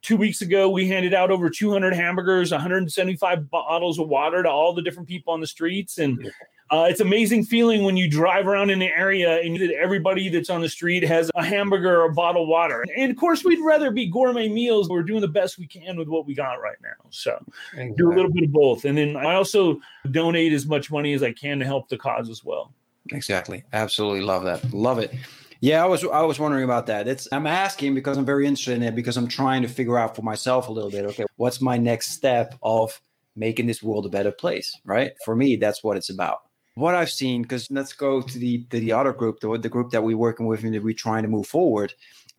two 0.00 0.16
weeks 0.16 0.40
ago 0.42 0.68
we 0.70 0.88
handed 0.88 1.14
out 1.14 1.30
over 1.30 1.50
200 1.50 1.94
hamburgers, 1.94 2.50
175 2.50 3.50
bottles 3.50 3.98
of 3.98 4.08
water 4.08 4.42
to 4.42 4.48
all 4.48 4.72
the 4.72 4.82
different 4.82 5.08
people 5.08 5.32
on 5.34 5.40
the 5.40 5.46
streets, 5.46 5.98
and 5.98 6.30
uh, 6.70 6.86
it's 6.88 7.00
amazing 7.00 7.44
feeling 7.44 7.84
when 7.84 7.96
you 7.96 8.08
drive 8.08 8.46
around 8.46 8.70
in 8.70 8.78
the 8.78 8.86
area 8.86 9.38
and 9.40 9.60
everybody 9.72 10.28
that's 10.28 10.48
on 10.48 10.62
the 10.62 10.68
street 10.68 11.02
has 11.02 11.30
a 11.34 11.44
hamburger 11.44 12.00
or 12.00 12.06
a 12.06 12.12
bottle 12.12 12.42
of 12.42 12.48
water. 12.48 12.84
And 12.96 13.10
of 13.10 13.18
course, 13.18 13.44
we'd 13.44 13.60
rather 13.60 13.90
be 13.90 14.06
gourmet 14.06 14.48
meals. 14.48 14.88
We're 14.88 15.02
doing 15.02 15.20
the 15.20 15.28
best 15.28 15.58
we 15.58 15.66
can 15.66 15.96
with 15.96 16.08
what 16.08 16.26
we 16.26 16.34
got 16.34 16.54
right 16.54 16.78
now. 16.82 17.08
So 17.10 17.38
exactly. 17.72 17.94
do 17.96 18.10
a 18.10 18.14
little 18.14 18.30
bit 18.30 18.44
of 18.44 18.52
both. 18.52 18.86
And 18.86 18.96
then 18.96 19.16
I 19.16 19.34
also 19.34 19.78
donate 20.10 20.52
as 20.52 20.66
much 20.66 20.90
money 20.90 21.12
as 21.12 21.22
I 21.22 21.32
can 21.32 21.58
to 21.58 21.66
help 21.66 21.88
the 21.88 21.98
cause 21.98 22.30
as 22.30 22.42
well. 22.44 22.72
Exactly. 23.12 23.62
Absolutely 23.74 24.22
love 24.22 24.44
that. 24.44 24.72
Love 24.72 24.98
it. 24.98 25.14
Yeah, 25.60 25.82
I 25.82 25.86
was 25.86 26.04
I 26.04 26.22
was 26.22 26.38
wondering 26.38 26.64
about 26.64 26.86
that. 26.86 27.08
It's 27.08 27.28
I'm 27.30 27.46
asking 27.46 27.94
because 27.94 28.18
I'm 28.18 28.24
very 28.24 28.46
interested 28.46 28.76
in 28.76 28.82
it 28.82 28.94
because 28.94 29.16
I'm 29.16 29.28
trying 29.28 29.62
to 29.62 29.68
figure 29.68 29.98
out 29.98 30.16
for 30.16 30.22
myself 30.22 30.68
a 30.68 30.72
little 30.72 30.90
bit. 30.90 31.04
Okay, 31.06 31.24
what's 31.36 31.60
my 31.60 31.78
next 31.78 32.10
step 32.10 32.54
of 32.62 33.00
making 33.36 33.66
this 33.66 33.82
world 33.82 34.04
a 34.04 34.10
better 34.10 34.32
place? 34.32 34.78
Right? 34.84 35.12
For 35.24 35.36
me, 35.36 35.56
that's 35.56 35.82
what 35.82 35.96
it's 35.96 36.10
about 36.10 36.42
what 36.74 36.94
I've 36.94 37.10
seen, 37.10 37.42
because 37.42 37.70
let's 37.70 37.92
go 37.92 38.20
to 38.20 38.38
the 38.38 38.64
to 38.70 38.80
the 38.80 38.92
other 38.92 39.12
group, 39.12 39.40
the, 39.40 39.56
the 39.58 39.68
group 39.68 39.90
that 39.90 40.02
we're 40.02 40.16
working 40.16 40.46
with 40.46 40.64
and 40.64 40.74
that 40.74 40.82
we're 40.82 40.94
trying 40.94 41.22
to 41.22 41.28
move 41.28 41.46
forward. 41.46 41.94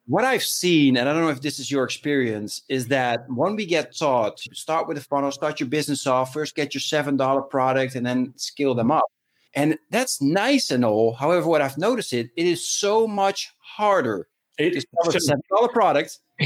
What 0.07 0.23
I've 0.23 0.43
seen, 0.43 0.97
and 0.97 1.09
I 1.09 1.13
don't 1.13 1.23
know 1.23 1.29
if 1.29 1.41
this 1.41 1.57
is 1.57 1.71
your 1.71 1.83
experience, 1.83 2.61
is 2.69 2.87
that 2.87 3.25
when 3.27 3.55
we 3.55 3.65
get 3.65 3.95
taught, 3.95 4.39
start 4.53 4.87
with 4.87 4.97
a 4.97 5.01
funnel, 5.01 5.31
start 5.31 5.59
your 5.59 5.69
business 5.69 6.05
off, 6.05 6.33
first 6.33 6.55
get 6.55 6.73
your 6.73 6.81
seven 6.81 7.17
dollar 7.17 7.41
product, 7.41 7.95
and 7.95 8.05
then 8.05 8.33
scale 8.35 8.75
them 8.75 8.91
up. 8.91 9.05
And 9.55 9.77
that's 9.89 10.21
nice 10.21 10.69
and 10.69 10.83
all. 10.83 11.13
However, 11.13 11.47
what 11.47 11.61
I've 11.61 11.77
noticed 11.77 12.13
it, 12.13 12.29
it 12.35 12.45
is 12.45 12.67
so 12.67 13.07
much 13.07 13.53
harder 13.57 14.27
it 14.57 14.75
is 14.75 14.85
a 15.07 15.19
seven 15.19 15.41
dollar 15.49 15.67
product. 15.69 16.19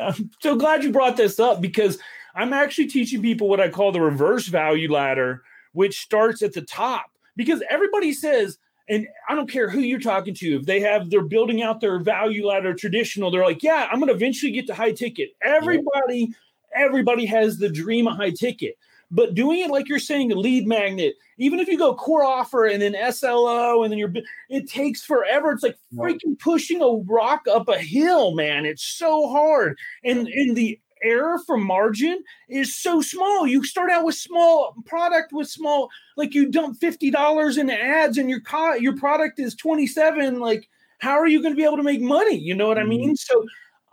I'm 0.00 0.30
so 0.40 0.56
glad 0.56 0.84
you 0.84 0.92
brought 0.92 1.16
this 1.16 1.38
up 1.38 1.60
because 1.60 1.98
I'm 2.34 2.52
actually 2.52 2.88
teaching 2.88 3.22
people 3.22 3.48
what 3.48 3.60
I 3.60 3.68
call 3.68 3.92
the 3.92 4.00
reverse 4.00 4.46
value 4.46 4.92
ladder, 4.92 5.42
which 5.72 6.00
starts 6.00 6.42
at 6.42 6.52
the 6.52 6.62
top 6.62 7.06
because 7.36 7.62
everybody 7.68 8.12
says, 8.12 8.58
and 8.88 9.06
I 9.28 9.34
don't 9.34 9.50
care 9.50 9.68
who 9.68 9.80
you're 9.80 9.98
talking 9.98 10.34
to, 10.34 10.56
if 10.56 10.66
they 10.66 10.80
have 10.80 11.10
they're 11.10 11.22
building 11.22 11.62
out 11.62 11.80
their 11.80 11.98
value 11.98 12.46
ladder 12.46 12.74
traditional, 12.74 13.30
they're 13.30 13.44
like, 13.44 13.62
yeah, 13.62 13.88
I'm 13.90 13.98
going 13.98 14.08
to 14.08 14.14
eventually 14.14 14.52
get 14.52 14.66
to 14.68 14.74
high 14.74 14.92
ticket. 14.92 15.30
Everybody, 15.42 16.32
everybody 16.74 17.26
has 17.26 17.58
the 17.58 17.68
dream 17.68 18.06
of 18.06 18.16
high 18.16 18.30
ticket. 18.30 18.76
But 19.10 19.34
doing 19.34 19.60
it 19.60 19.70
like 19.70 19.88
you're 19.88 20.00
saying, 20.00 20.32
a 20.32 20.34
lead 20.34 20.66
magnet, 20.66 21.14
even 21.38 21.60
if 21.60 21.68
you 21.68 21.78
go 21.78 21.94
core 21.94 22.24
offer 22.24 22.66
and 22.66 22.82
then 22.82 22.96
SLO 23.12 23.84
and 23.84 23.92
then 23.92 23.98
you're, 23.98 24.12
it 24.48 24.68
takes 24.68 25.04
forever. 25.04 25.52
It's 25.52 25.62
like 25.62 25.78
freaking 25.94 26.38
pushing 26.38 26.82
a 26.82 26.88
rock 26.88 27.46
up 27.48 27.68
a 27.68 27.78
hill, 27.78 28.34
man. 28.34 28.66
It's 28.66 28.82
so 28.82 29.28
hard. 29.28 29.78
And 30.02 30.26
in 30.28 30.54
the 30.54 30.80
error 31.02 31.38
from 31.46 31.64
margin 31.64 32.22
is 32.48 32.76
so 32.76 33.00
small. 33.00 33.46
You 33.46 33.64
start 33.64 33.90
out 33.90 34.04
with 34.04 34.14
small 34.14 34.74
product 34.86 35.32
with 35.32 35.48
small, 35.48 35.88
like 36.16 36.34
you 36.34 36.50
dump 36.50 36.78
fifty 36.78 37.10
dollars 37.10 37.58
in 37.58 37.70
ads, 37.70 38.18
and 38.18 38.30
your 38.30 38.40
co- 38.40 38.74
your 38.74 38.96
product 38.96 39.38
is 39.38 39.54
twenty 39.54 39.86
seven. 39.86 40.40
Like, 40.40 40.68
how 40.98 41.18
are 41.18 41.26
you 41.26 41.42
going 41.42 41.54
to 41.54 41.56
be 41.56 41.64
able 41.64 41.76
to 41.76 41.82
make 41.82 42.00
money? 42.00 42.36
You 42.36 42.54
know 42.54 42.68
what 42.68 42.78
mm-hmm. 42.78 42.86
I 42.86 42.96
mean? 42.96 43.16
So, 43.16 43.44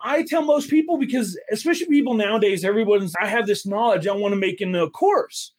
I 0.05 0.23
tell 0.23 0.41
most 0.41 0.69
people 0.69 0.97
because, 0.97 1.39
especially 1.51 1.87
people 1.87 2.13
nowadays, 2.13 2.65
everyone's, 2.65 3.13
I 3.21 3.27
have 3.27 3.47
this 3.47 3.65
knowledge 3.65 4.05
I 4.05 4.11
want 4.11 4.33
to 4.33 4.39
make 4.39 4.59
in 4.59 4.75
a 4.75 4.89
course. 4.89 5.53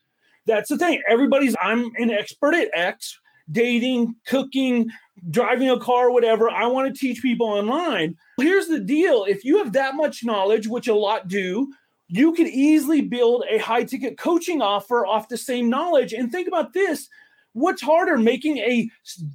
That's 0.44 0.68
the 0.68 0.76
thing. 0.76 1.00
Everybody's, 1.08 1.56
I'm 1.62 1.90
an 1.96 2.10
expert 2.10 2.54
at 2.54 2.68
X, 2.74 3.18
dating, 3.50 4.16
cooking, 4.26 4.90
driving 5.30 5.70
a 5.70 5.78
car, 5.78 6.10
whatever. 6.10 6.50
I 6.50 6.66
want 6.66 6.92
to 6.92 6.98
teach 6.98 7.22
people 7.22 7.46
online. 7.46 8.16
Here's 8.38 8.68
the 8.68 8.80
deal 8.80 9.24
if 9.24 9.44
you 9.44 9.58
have 9.58 9.72
that 9.72 9.94
much 9.94 10.24
knowledge, 10.24 10.66
which 10.66 10.88
a 10.88 10.94
lot 10.94 11.28
do, 11.28 11.72
you 12.08 12.32
can 12.32 12.46
easily 12.46 13.00
build 13.00 13.44
a 13.48 13.58
high 13.58 13.84
ticket 13.84 14.18
coaching 14.18 14.60
offer 14.60 15.06
off 15.06 15.28
the 15.28 15.38
same 15.38 15.70
knowledge. 15.70 16.12
And 16.12 16.30
think 16.30 16.48
about 16.48 16.72
this 16.72 17.08
what's 17.54 17.80
harder, 17.80 18.18
making 18.18 18.58
a 18.58 18.90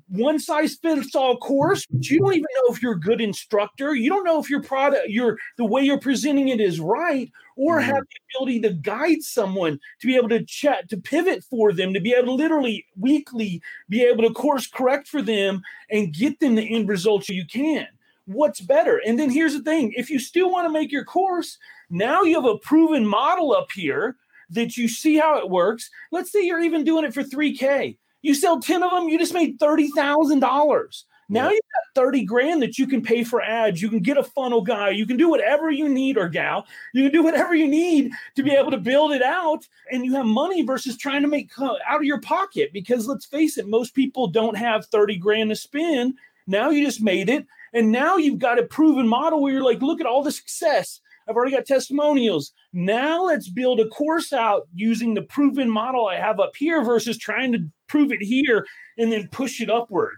one 0.07 0.39
size 0.39 0.75
fits 0.75 1.15
all 1.15 1.37
course? 1.37 1.85
You 1.89 2.19
don't 2.19 2.33
even 2.33 2.41
know 2.41 2.73
if 2.73 2.81
you're 2.81 2.93
a 2.93 2.99
good 2.99 3.19
instructor. 3.19 3.95
You 3.95 4.09
don't 4.09 4.23
know 4.23 4.39
if 4.39 4.49
your 4.49 4.61
product, 4.61 5.09
your 5.09 5.37
the 5.57 5.65
way 5.65 5.81
you're 5.81 5.99
presenting 5.99 6.49
it 6.49 6.61
is 6.61 6.79
right, 6.79 7.31
or 7.55 7.79
mm-hmm. 7.79 7.89
have 7.89 8.03
the 8.03 8.37
ability 8.37 8.61
to 8.61 8.73
guide 8.73 9.23
someone 9.23 9.79
to 9.99 10.07
be 10.07 10.15
able 10.15 10.29
to 10.29 10.43
chat, 10.45 10.89
to 10.89 10.97
pivot 10.97 11.43
for 11.43 11.73
them, 11.73 11.93
to 11.93 11.99
be 11.99 12.13
able 12.13 12.27
to 12.27 12.33
literally 12.33 12.85
weekly 12.97 13.61
be 13.87 14.03
able 14.03 14.23
to 14.23 14.33
course 14.33 14.67
correct 14.67 15.07
for 15.07 15.21
them 15.21 15.61
and 15.89 16.13
get 16.13 16.39
them 16.39 16.55
the 16.55 16.75
end 16.75 16.87
results 16.87 17.29
you 17.29 17.45
can. 17.45 17.87
What's 18.25 18.61
better? 18.61 19.01
And 19.05 19.17
then 19.17 19.31
here's 19.31 19.53
the 19.53 19.63
thing 19.63 19.93
if 19.95 20.09
you 20.09 20.19
still 20.19 20.51
want 20.51 20.67
to 20.67 20.71
make 20.71 20.91
your 20.91 21.05
course, 21.05 21.57
now 21.89 22.21
you 22.21 22.35
have 22.35 22.49
a 22.49 22.59
proven 22.59 23.05
model 23.05 23.53
up 23.53 23.71
here 23.71 24.17
that 24.51 24.77
you 24.77 24.87
see 24.87 25.17
how 25.17 25.37
it 25.37 25.49
works. 25.49 25.89
Let's 26.11 26.31
say 26.31 26.43
you're 26.43 26.63
even 26.63 26.83
doing 26.83 27.05
it 27.05 27.13
for 27.13 27.23
3K. 27.23 27.97
You 28.21 28.33
sell 28.33 28.59
10 28.59 28.83
of 28.83 28.91
them, 28.91 29.09
you 29.09 29.17
just 29.17 29.33
made 29.33 29.59
$30,000. 29.59 31.03
Now 31.31 31.51
you've 31.51 31.61
got 31.61 32.01
30 32.03 32.25
grand 32.25 32.61
that 32.63 32.79
you 32.79 32.87
can 32.87 33.03
pay 33.03 33.23
for 33.23 33.39
ads. 33.39 33.81
You 33.81 33.89
can 33.89 33.99
get 33.99 34.17
a 34.17 34.23
funnel 34.23 34.61
guy. 34.61 34.89
You 34.89 35.05
can 35.05 35.15
do 35.15 35.29
whatever 35.29 35.69
you 35.69 35.87
need 35.87 36.17
or 36.17 36.27
gal. 36.27 36.65
You 36.91 37.03
can 37.03 37.11
do 37.11 37.23
whatever 37.23 37.53
you 37.53 37.67
need 37.67 38.11
to 38.35 38.41
be 38.41 38.51
able 38.51 38.71
to 38.71 38.79
build 38.79 39.11
it 39.11 39.21
out. 39.21 39.67
And 39.91 40.03
you 40.03 40.15
have 40.15 40.25
money 40.25 40.63
versus 40.63 40.97
trying 40.97 41.21
to 41.21 41.27
make 41.27 41.51
uh, 41.59 41.75
out 41.87 41.99
of 41.99 42.03
your 42.03 42.19
pocket. 42.19 42.73
Because 42.73 43.07
let's 43.07 43.27
face 43.27 43.59
it, 43.59 43.67
most 43.67 43.93
people 43.93 44.27
don't 44.27 44.57
have 44.57 44.87
30 44.87 45.17
grand 45.17 45.51
to 45.51 45.55
spend. 45.55 46.15
Now 46.47 46.71
you 46.71 46.83
just 46.83 47.01
made 47.01 47.29
it. 47.29 47.45
And 47.73 47.91
now 47.91 48.17
you've 48.17 48.39
got 48.39 48.57
a 48.57 48.63
proven 48.63 49.07
model 49.07 49.39
where 49.39 49.53
you're 49.53 49.63
like, 49.63 49.83
look 49.83 49.99
at 49.99 50.07
all 50.07 50.23
the 50.23 50.31
success. 50.31 50.99
I've 51.29 51.35
already 51.35 51.51
got 51.51 51.65
testimonials. 51.65 52.53
Now 52.73 53.23
let's 53.23 53.49
build 53.49 53.79
a 53.79 53.87
course 53.89 54.33
out 54.33 54.67
using 54.73 55.13
the 55.13 55.21
proven 55.21 55.69
model 55.69 56.07
I 56.07 56.15
have 56.15 56.39
up 56.39 56.53
here 56.57 56.83
versus 56.83 57.17
trying 57.17 57.51
to 57.53 57.59
prove 57.87 58.11
it 58.11 58.21
here 58.21 58.65
and 58.97 59.11
then 59.11 59.27
push 59.31 59.61
it 59.61 59.69
upward. 59.69 60.15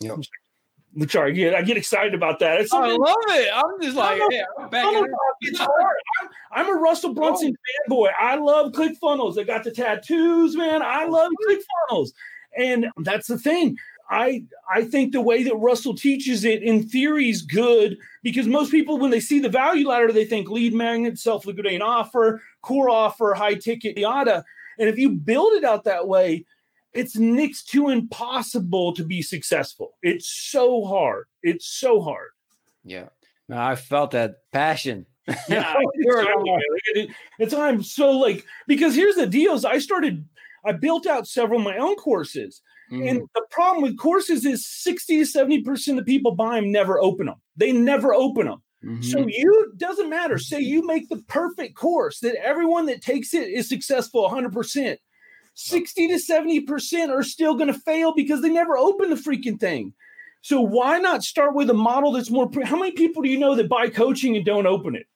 Yep. 0.00 0.18
I'm 0.96 1.08
sorry, 1.08 1.30
I 1.30 1.34
get, 1.34 1.54
I 1.54 1.62
get 1.62 1.76
excited 1.76 2.14
about 2.14 2.40
that. 2.40 2.60
It's 2.60 2.72
I 2.72 2.88
love 2.88 3.16
it. 3.28 3.48
I'm 3.54 3.80
just 3.80 3.96
like, 3.96 4.20
I'm, 4.20 4.74
I'm, 4.74 5.04
I'm, 5.04 6.28
I'm 6.50 6.68
a 6.68 6.80
Russell 6.80 7.14
Brunson 7.14 7.54
oh. 7.56 7.90
fanboy. 7.92 8.10
I 8.18 8.34
love 8.36 8.72
ClickFunnels. 8.72 9.38
I 9.38 9.44
got 9.44 9.62
the 9.62 9.70
tattoos, 9.70 10.56
man. 10.56 10.82
I 10.82 11.04
oh, 11.04 11.10
love 11.10 11.30
ClickFunnels. 11.48 12.08
And 12.58 12.86
that's 13.02 13.28
the 13.28 13.38
thing. 13.38 13.76
I 14.10 14.44
I 14.68 14.84
think 14.84 15.12
the 15.12 15.20
way 15.20 15.44
that 15.44 15.54
Russell 15.54 15.94
teaches 15.94 16.44
it 16.44 16.62
in 16.62 16.88
theory 16.88 17.30
is 17.30 17.42
good 17.42 17.96
because 18.22 18.48
most 18.48 18.72
people 18.72 18.98
when 18.98 19.12
they 19.12 19.20
see 19.20 19.38
the 19.38 19.48
value 19.48 19.88
ladder 19.88 20.12
they 20.12 20.24
think 20.24 20.50
lead 20.50 20.74
magnet, 20.74 21.18
self 21.18 21.46
liquidating 21.46 21.80
offer, 21.80 22.42
core 22.60 22.90
offer, 22.90 23.34
high 23.34 23.54
ticket, 23.54 23.96
yada. 23.96 24.44
And 24.78 24.88
if 24.88 24.98
you 24.98 25.10
build 25.10 25.52
it 25.52 25.64
out 25.64 25.84
that 25.84 26.08
way, 26.08 26.44
it's 26.92 27.16
next 27.16 27.68
to 27.70 27.88
impossible 27.88 28.94
to 28.94 29.04
be 29.04 29.22
successful. 29.22 29.94
It's 30.02 30.28
so 30.28 30.84
hard. 30.84 31.26
It's 31.42 31.66
so 31.66 32.00
hard. 32.00 32.30
Yeah. 32.84 33.08
I 33.52 33.76
felt 33.76 34.12
that 34.12 34.38
passion. 34.52 35.06
yeah, 35.48 35.74
it's, 35.94 37.12
it's 37.38 37.54
I'm 37.54 37.82
so 37.82 38.12
like 38.12 38.44
because 38.66 38.96
here's 38.96 39.14
the 39.14 39.26
deals. 39.26 39.64
I 39.64 39.78
started, 39.78 40.26
I 40.64 40.72
built 40.72 41.06
out 41.06 41.28
several 41.28 41.60
of 41.60 41.64
my 41.64 41.76
own 41.76 41.94
courses. 41.96 42.62
Mm-hmm. 42.90 43.08
And 43.08 43.28
the 43.34 43.44
problem 43.50 43.82
with 43.82 43.98
courses 43.98 44.44
is 44.44 44.66
60 44.66 45.24
to 45.24 45.24
70% 45.24 45.98
of 45.98 46.06
people 46.06 46.34
buy 46.34 46.56
them 46.56 46.72
never 46.72 47.00
open 47.00 47.26
them. 47.26 47.40
They 47.56 47.72
never 47.72 48.12
open 48.14 48.46
them. 48.46 48.62
Mm-hmm. 48.84 49.02
So 49.02 49.26
you 49.28 49.72
doesn't 49.76 50.10
matter. 50.10 50.38
Say 50.38 50.60
you 50.60 50.86
make 50.86 51.08
the 51.08 51.22
perfect 51.28 51.76
course 51.76 52.20
that 52.20 52.34
everyone 52.36 52.86
that 52.86 53.02
takes 53.02 53.34
it 53.34 53.48
is 53.48 53.68
successful 53.68 54.28
100%. 54.28 54.96
60 55.54 56.08
to 56.08 56.14
70% 56.14 57.08
are 57.10 57.22
still 57.22 57.54
going 57.54 57.72
to 57.72 57.78
fail 57.78 58.14
because 58.14 58.40
they 58.40 58.48
never 58.48 58.78
open 58.78 59.10
the 59.10 59.16
freaking 59.16 59.60
thing. 59.60 59.92
So 60.42 60.60
why 60.60 60.98
not 60.98 61.22
start 61.22 61.54
with 61.54 61.68
a 61.68 61.74
model 61.74 62.12
that's 62.12 62.30
more 62.30 62.50
how 62.64 62.78
many 62.78 62.92
people 62.92 63.22
do 63.22 63.28
you 63.28 63.38
know 63.38 63.54
that 63.56 63.68
buy 63.68 63.90
coaching 63.90 64.36
and 64.36 64.44
don't 64.44 64.66
open 64.66 64.96
it? 64.96 65.06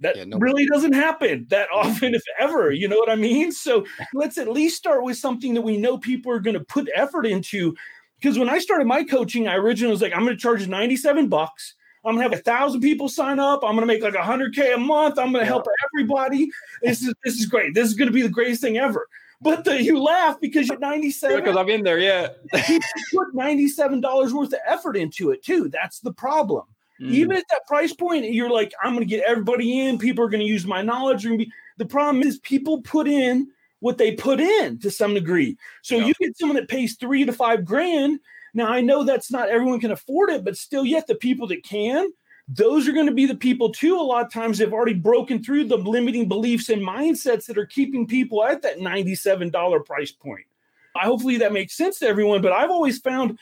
That 0.00 0.16
yeah, 0.16 0.24
really 0.38 0.66
doesn't 0.66 0.92
happen 0.92 1.46
that 1.50 1.68
mm-hmm. 1.68 1.88
often, 1.88 2.14
if 2.14 2.22
ever. 2.38 2.70
You 2.70 2.88
know 2.88 2.98
what 2.98 3.10
I 3.10 3.16
mean? 3.16 3.52
So 3.52 3.86
let's 4.14 4.38
at 4.38 4.48
least 4.48 4.76
start 4.76 5.02
with 5.02 5.16
something 5.16 5.54
that 5.54 5.62
we 5.62 5.78
know 5.78 5.98
people 5.98 6.32
are 6.32 6.40
going 6.40 6.58
to 6.58 6.64
put 6.64 6.88
effort 6.94 7.26
into. 7.26 7.74
Because 8.20 8.38
when 8.38 8.48
I 8.48 8.58
started 8.58 8.86
my 8.86 9.04
coaching, 9.04 9.48
I 9.48 9.54
originally 9.56 9.92
was 9.92 10.02
like, 10.02 10.12
I'm 10.12 10.24
going 10.24 10.36
to 10.36 10.40
charge 10.40 10.66
97 10.66 11.28
bucks. 11.28 11.74
I'm 12.04 12.14
gonna 12.14 12.22
have 12.22 12.32
a 12.32 12.42
thousand 12.42 12.82
people 12.82 13.08
sign 13.08 13.40
up. 13.40 13.64
I'm 13.64 13.74
gonna 13.74 13.86
make 13.86 14.00
like 14.00 14.14
a 14.14 14.22
hundred 14.22 14.54
K 14.54 14.72
a 14.72 14.78
month. 14.78 15.18
I'm 15.18 15.32
gonna 15.32 15.38
yeah. 15.40 15.46
help 15.46 15.66
everybody. 15.92 16.48
This 16.80 17.02
is 17.02 17.12
this 17.24 17.34
is 17.34 17.46
great. 17.46 17.74
This 17.74 17.88
is 17.88 17.94
gonna 17.94 18.12
be 18.12 18.22
the 18.22 18.28
greatest 18.28 18.60
thing 18.60 18.78
ever. 18.78 19.08
But 19.40 19.64
the, 19.64 19.82
you 19.82 20.00
laugh 20.00 20.40
because 20.40 20.68
you're 20.68 20.78
97. 20.78 21.36
Because 21.36 21.56
I'm 21.56 21.68
in 21.68 21.82
there, 21.82 21.98
yeah. 21.98 22.28
put 22.52 23.34
$97 23.34 24.32
worth 24.32 24.52
of 24.52 24.58
effort 24.66 24.96
into 24.96 25.30
it 25.30 25.44
too. 25.44 25.68
That's 25.68 26.00
the 26.00 26.12
problem. 26.12 26.64
Mm. 27.00 27.10
Even 27.10 27.36
at 27.36 27.44
that 27.50 27.66
price 27.66 27.92
point, 27.92 28.32
you're 28.32 28.50
like, 28.50 28.72
I'm 28.82 28.94
going 28.94 29.06
to 29.06 29.08
get 29.08 29.24
everybody 29.26 29.80
in. 29.86 29.98
People 29.98 30.24
are 30.24 30.28
going 30.28 30.40
to 30.40 30.46
use 30.46 30.66
my 30.66 30.82
knowledge. 30.82 31.24
Be, 31.24 31.50
the 31.76 31.86
problem 31.86 32.22
is 32.22 32.38
people 32.38 32.82
put 32.82 33.06
in 33.06 33.48
what 33.80 33.98
they 33.98 34.12
put 34.12 34.40
in 34.40 34.78
to 34.80 34.90
some 34.90 35.14
degree. 35.14 35.56
So 35.82 35.96
yeah. 35.96 36.06
you 36.06 36.14
get 36.20 36.38
someone 36.38 36.56
that 36.56 36.68
pays 36.68 36.96
three 36.96 37.24
to 37.24 37.32
five 37.32 37.64
grand. 37.64 38.20
Now 38.54 38.68
I 38.68 38.80
know 38.80 39.04
that's 39.04 39.30
not 39.30 39.50
everyone 39.50 39.80
can 39.80 39.90
afford 39.90 40.30
it, 40.30 40.44
but 40.44 40.56
still, 40.56 40.86
yet 40.86 41.06
the 41.06 41.14
people 41.14 41.46
that 41.48 41.62
can, 41.62 42.10
those 42.48 42.88
are 42.88 42.92
going 42.92 43.06
to 43.06 43.12
be 43.12 43.26
the 43.26 43.34
people 43.34 43.70
too. 43.70 43.96
A 43.96 44.00
lot 44.00 44.24
of 44.24 44.32
times 44.32 44.58
they've 44.58 44.72
already 44.72 44.94
broken 44.94 45.42
through 45.42 45.64
the 45.64 45.76
limiting 45.76 46.28
beliefs 46.28 46.68
and 46.68 46.82
mindsets 46.82 47.46
that 47.46 47.58
are 47.58 47.66
keeping 47.66 48.06
people 48.06 48.44
at 48.44 48.62
that 48.62 48.78
$97 48.78 49.84
price 49.84 50.12
point. 50.12 50.46
I 50.94 51.04
hopefully 51.04 51.36
that 51.38 51.52
makes 51.52 51.76
sense 51.76 51.98
to 51.98 52.06
everyone, 52.06 52.40
but 52.40 52.52
I've 52.52 52.70
always 52.70 52.98
found 52.98 53.38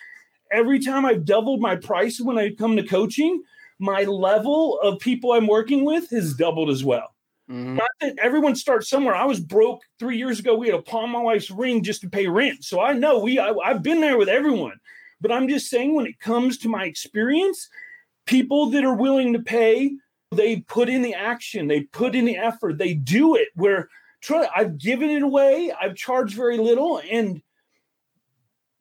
every 0.55 0.79
time 0.79 1.05
I've 1.05 1.25
doubled 1.25 1.61
my 1.61 1.77
price 1.77 2.21
when 2.21 2.39
I 2.39 2.55
come 2.55 2.77
to 2.77 2.83
coaching, 2.83 3.43
my 3.79 4.05
level 4.05 4.79
of 4.81 5.01
people 5.01 5.33
I'm 5.33 5.47
working 5.47 5.85
with 5.85 6.09
has 6.11 6.35
doubled 6.35 6.71
as 6.71 6.85
well. 6.85 7.15
Mm-hmm. 7.51 7.77
Not 7.77 7.89
that 8.01 8.19
everyone 8.23 8.57
starts 8.57 8.89
somewhere. 8.89 9.15
I 9.15 9.27
was 9.27 9.41
broke 9.41 9.83
three 9.99 10.17
years 10.17 10.39
ago. 10.39 10.55
We 10.55 10.69
had 10.69 10.77
to 10.77 10.83
pawn 10.83 11.11
my 11.11 11.21
wife's 11.21 11.51
ring 11.51 11.83
just 11.83 12.01
to 12.01 12.09
pay 12.09 12.27
rent. 12.27 12.65
So 12.65 12.81
I 12.81 12.95
know 12.95 13.19
we 13.19 13.39
I, 13.39 13.53
I've 13.65 13.83
been 13.83 14.01
there 14.01 14.17
with 14.17 14.29
everyone. 14.29 14.79
But 15.21 15.33
I'm 15.33 15.49
just 15.49 15.69
saying 15.69 15.95
when 15.95 16.07
it 16.07 16.21
comes 16.21 16.59
to 16.59 16.69
my 16.69 16.85
experience, 16.85 17.69
people 18.27 18.71
that 18.71 18.85
are 18.85 18.95
willing 18.95 19.33
to 19.33 19.39
pay, 19.39 19.93
they 20.33 20.61
put 20.61 20.89
in 20.89 21.03
the 21.03 21.15
action, 21.15 21.69
they 21.69 21.83
put 21.83 22.15
in 22.15 22.25
the 22.25 22.37
effort, 22.37 22.79
they 22.79 22.95
do 22.95 23.35
it. 23.35 23.49
Where 23.55 23.89
try, 24.21 24.49
I've 24.55 24.79
given 24.79 25.11
it 25.11 25.23
away, 25.23 25.73
I've 25.79 25.97
charged 25.97 26.35
very 26.35 26.59
little, 26.59 27.01
and 27.11 27.43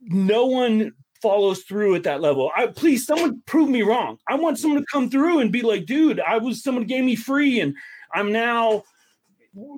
no 0.02 0.46
one 0.46 0.94
follows 1.24 1.64
through 1.64 1.96
at 1.96 2.04
that 2.04 2.22
level. 2.22 2.52
I 2.56 2.68
please 2.68 3.08
someone 3.08 3.42
prove 3.48 3.70
me 3.70 3.82
wrong. 3.82 4.20
I 4.28 4.36
want 4.36 4.60
someone 4.60 4.82
to 4.82 4.86
come 4.92 5.10
through 5.10 5.40
and 5.40 5.52
be 5.52 5.64
like, 5.64 5.86
dude, 5.86 6.20
I 6.20 6.38
was 6.38 6.62
someone 6.62 6.84
gave 6.84 7.04
me 7.04 7.16
free 7.16 7.62
and 7.62 7.76
I'm 8.14 8.32
now 8.32 8.84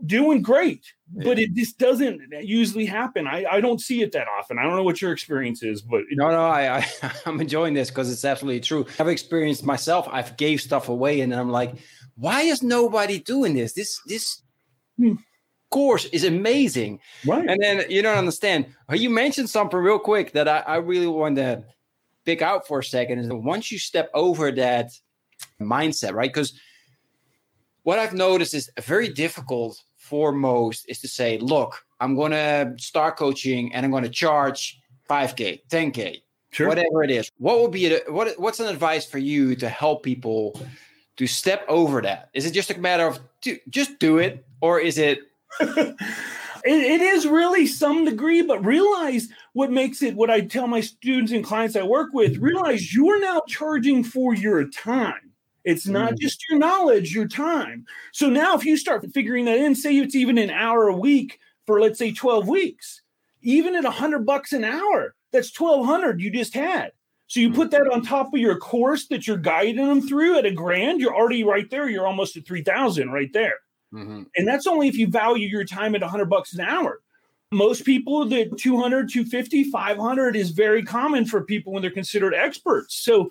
doing 0.06 0.42
great. 0.42 0.84
But 1.14 1.38
it 1.40 1.54
just 1.54 1.78
doesn't 1.78 2.22
usually 2.42 2.86
happen. 2.86 3.28
I, 3.28 3.46
I 3.50 3.62
don't 3.62 3.80
see 3.80 4.02
it 4.02 4.12
that 4.14 4.28
often. 4.28 4.58
I 4.58 4.64
don't 4.64 4.76
know 4.76 4.84
what 4.84 5.02
your 5.02 5.14
experience 5.14 5.64
is, 5.64 5.82
but 5.82 6.02
no, 6.12 6.30
no, 6.30 6.46
I, 6.46 6.78
I 6.80 6.86
I'm 7.26 7.40
enjoying 7.40 7.74
this 7.74 7.90
because 7.90 8.12
it's 8.12 8.26
absolutely 8.26 8.62
true. 8.62 8.86
I've 9.00 9.08
experienced 9.08 9.64
myself. 9.64 10.10
I've 10.12 10.36
gave 10.36 10.62
stuff 10.62 10.90
away, 10.90 11.22
and 11.22 11.34
I'm 11.34 11.52
like, 11.52 11.76
why 12.16 12.42
is 12.42 12.64
nobody 12.64 13.20
doing 13.20 13.54
this? 13.54 13.74
This 13.74 14.02
this 14.08 14.42
hmm 14.98 15.14
course 15.76 16.06
is 16.06 16.24
amazing. 16.24 17.02
Right. 17.26 17.46
And 17.50 17.62
then 17.62 17.84
you 17.90 18.02
don't 18.02 18.18
understand. 18.18 18.68
You 18.90 19.10
mentioned 19.10 19.50
something 19.50 19.78
real 19.78 20.00
quick 20.00 20.32
that 20.32 20.48
I, 20.48 20.60
I 20.60 20.76
really 20.78 21.06
want 21.06 21.36
to 21.36 21.66
pick 22.24 22.42
out 22.42 22.66
for 22.66 22.80
a 22.80 22.84
second 22.84 23.20
is 23.20 23.28
that 23.28 23.36
once 23.36 23.74
you 23.74 23.78
step 23.78 24.10
over 24.14 24.54
that 24.54 24.92
mindset, 25.60 26.14
right? 26.14 26.32
Because 26.34 26.58
what 27.84 28.00
I've 28.00 28.14
noticed 28.14 28.54
is 28.54 28.72
very 28.80 29.10
difficult 29.10 29.84
for 29.98 30.32
most 30.32 30.86
is 30.88 31.02
to 31.02 31.10
say, 31.10 31.40
look, 31.40 31.86
I'm 32.00 32.16
going 32.16 32.32
to 32.32 32.74
start 32.78 33.18
coaching 33.18 33.74
and 33.74 33.86
I'm 33.86 33.92
going 33.92 34.04
to 34.04 34.10
charge 34.10 34.80
5K, 35.10 35.64
10K, 35.70 36.22
sure. 36.52 36.70
whatever 36.70 37.04
it 37.04 37.12
is. 37.12 37.30
What 37.38 37.60
would 37.60 37.72
be, 37.72 37.94
a, 37.94 38.00
what, 38.08 38.40
what's 38.40 38.62
an 38.62 38.68
advice 38.68 39.06
for 39.06 39.18
you 39.18 39.58
to 39.58 39.68
help 39.68 40.04
people 40.04 40.58
to 41.18 41.28
step 41.28 41.66
over 41.68 42.02
that? 42.02 42.30
Is 42.34 42.46
it 42.46 42.52
just 42.52 42.72
a 42.72 42.80
matter 42.80 43.08
of 43.08 43.20
do, 43.42 43.58
just 43.68 44.00
do 44.00 44.20
it? 44.20 44.46
Or 44.62 44.80
is 44.80 44.98
it 44.98 45.20
it, 45.60 45.96
it 46.66 47.02
is 47.02 47.28
really 47.28 47.68
some 47.68 48.06
degree, 48.06 48.42
but 48.42 48.66
realize 48.66 49.30
what 49.54 49.72
makes 49.72 50.02
it 50.02 50.16
what 50.16 50.30
I 50.30 50.42
tell 50.42 50.68
my 50.68 50.82
students 50.82 51.32
and 51.32 51.44
clients 51.44 51.76
I 51.76 51.84
work 51.84 52.14
with 52.14 52.38
realize 52.38 52.94
you 52.94 53.10
are 53.10 53.20
now 53.20 53.42
charging 53.48 54.04
for 54.04 54.34
your 54.34 54.68
time. 54.70 55.32
It's 55.64 55.88
not 55.88 56.14
mm. 56.14 56.20
just 56.20 56.44
your 56.50 56.60
knowledge, 56.60 57.14
your 57.14 57.28
time. 57.28 57.86
So 58.12 58.30
now, 58.30 58.56
if 58.56 58.66
you 58.66 58.78
start 58.78 59.06
figuring 59.14 59.46
that 59.46 59.58
in, 59.58 59.76
say 59.76 59.98
it's 59.98 60.16
even 60.16 60.38
an 60.38 60.52
hour 60.52 60.88
a 60.88 60.96
week 60.96 61.40
for 61.66 61.82
let's 61.82 61.98
say 61.98 62.12
12 62.12 62.48
weeks, 62.48 63.02
even 63.42 63.76
at 63.76 63.84
100 63.84 64.26
bucks 64.26 64.54
an 64.54 64.64
hour, 64.64 65.16
that's 65.32 65.60
1200 65.60 66.22
you 66.22 66.32
just 66.32 66.54
had. 66.54 66.92
So 67.28 67.40
you 67.40 67.52
put 67.52 67.72
that 67.72 67.90
on 67.92 68.04
top 68.04 68.34
of 68.34 68.40
your 68.40 68.58
course 68.58 69.08
that 69.08 69.26
you're 69.26 69.38
guiding 69.38 69.88
them 69.88 70.08
through 70.08 70.38
at 70.38 70.46
a 70.46 70.52
grand, 70.52 71.02
you're 71.02 71.16
already 71.16 71.44
right 71.44 71.70
there. 71.72 71.90
You're 71.90 72.06
almost 72.06 72.38
at 72.38 72.46
3000 72.46 73.10
right 73.10 73.34
there. 73.34 73.56
Mm-hmm. 73.96 74.24
And 74.36 74.48
that's 74.48 74.68
only 74.68 74.88
if 74.88 74.98
you 74.98 75.08
value 75.08 75.48
your 75.48 75.64
time 75.64 75.96
at 75.96 76.02
100 76.02 76.26
bucks 76.26 76.54
an 76.54 76.62
hour. 76.62 77.00
Most 77.52 77.86
people 77.86 78.26
the 78.26 78.50
200, 78.58 79.10
250, 79.10 79.66
500 79.66 80.36
is 80.36 80.50
very 80.50 80.84
common 80.84 81.26
for 81.26 81.44
people 81.44 81.72
when 81.74 81.82
they're 81.82 81.92
considered 81.92 82.34
experts. 82.34 82.96
So 82.96 83.30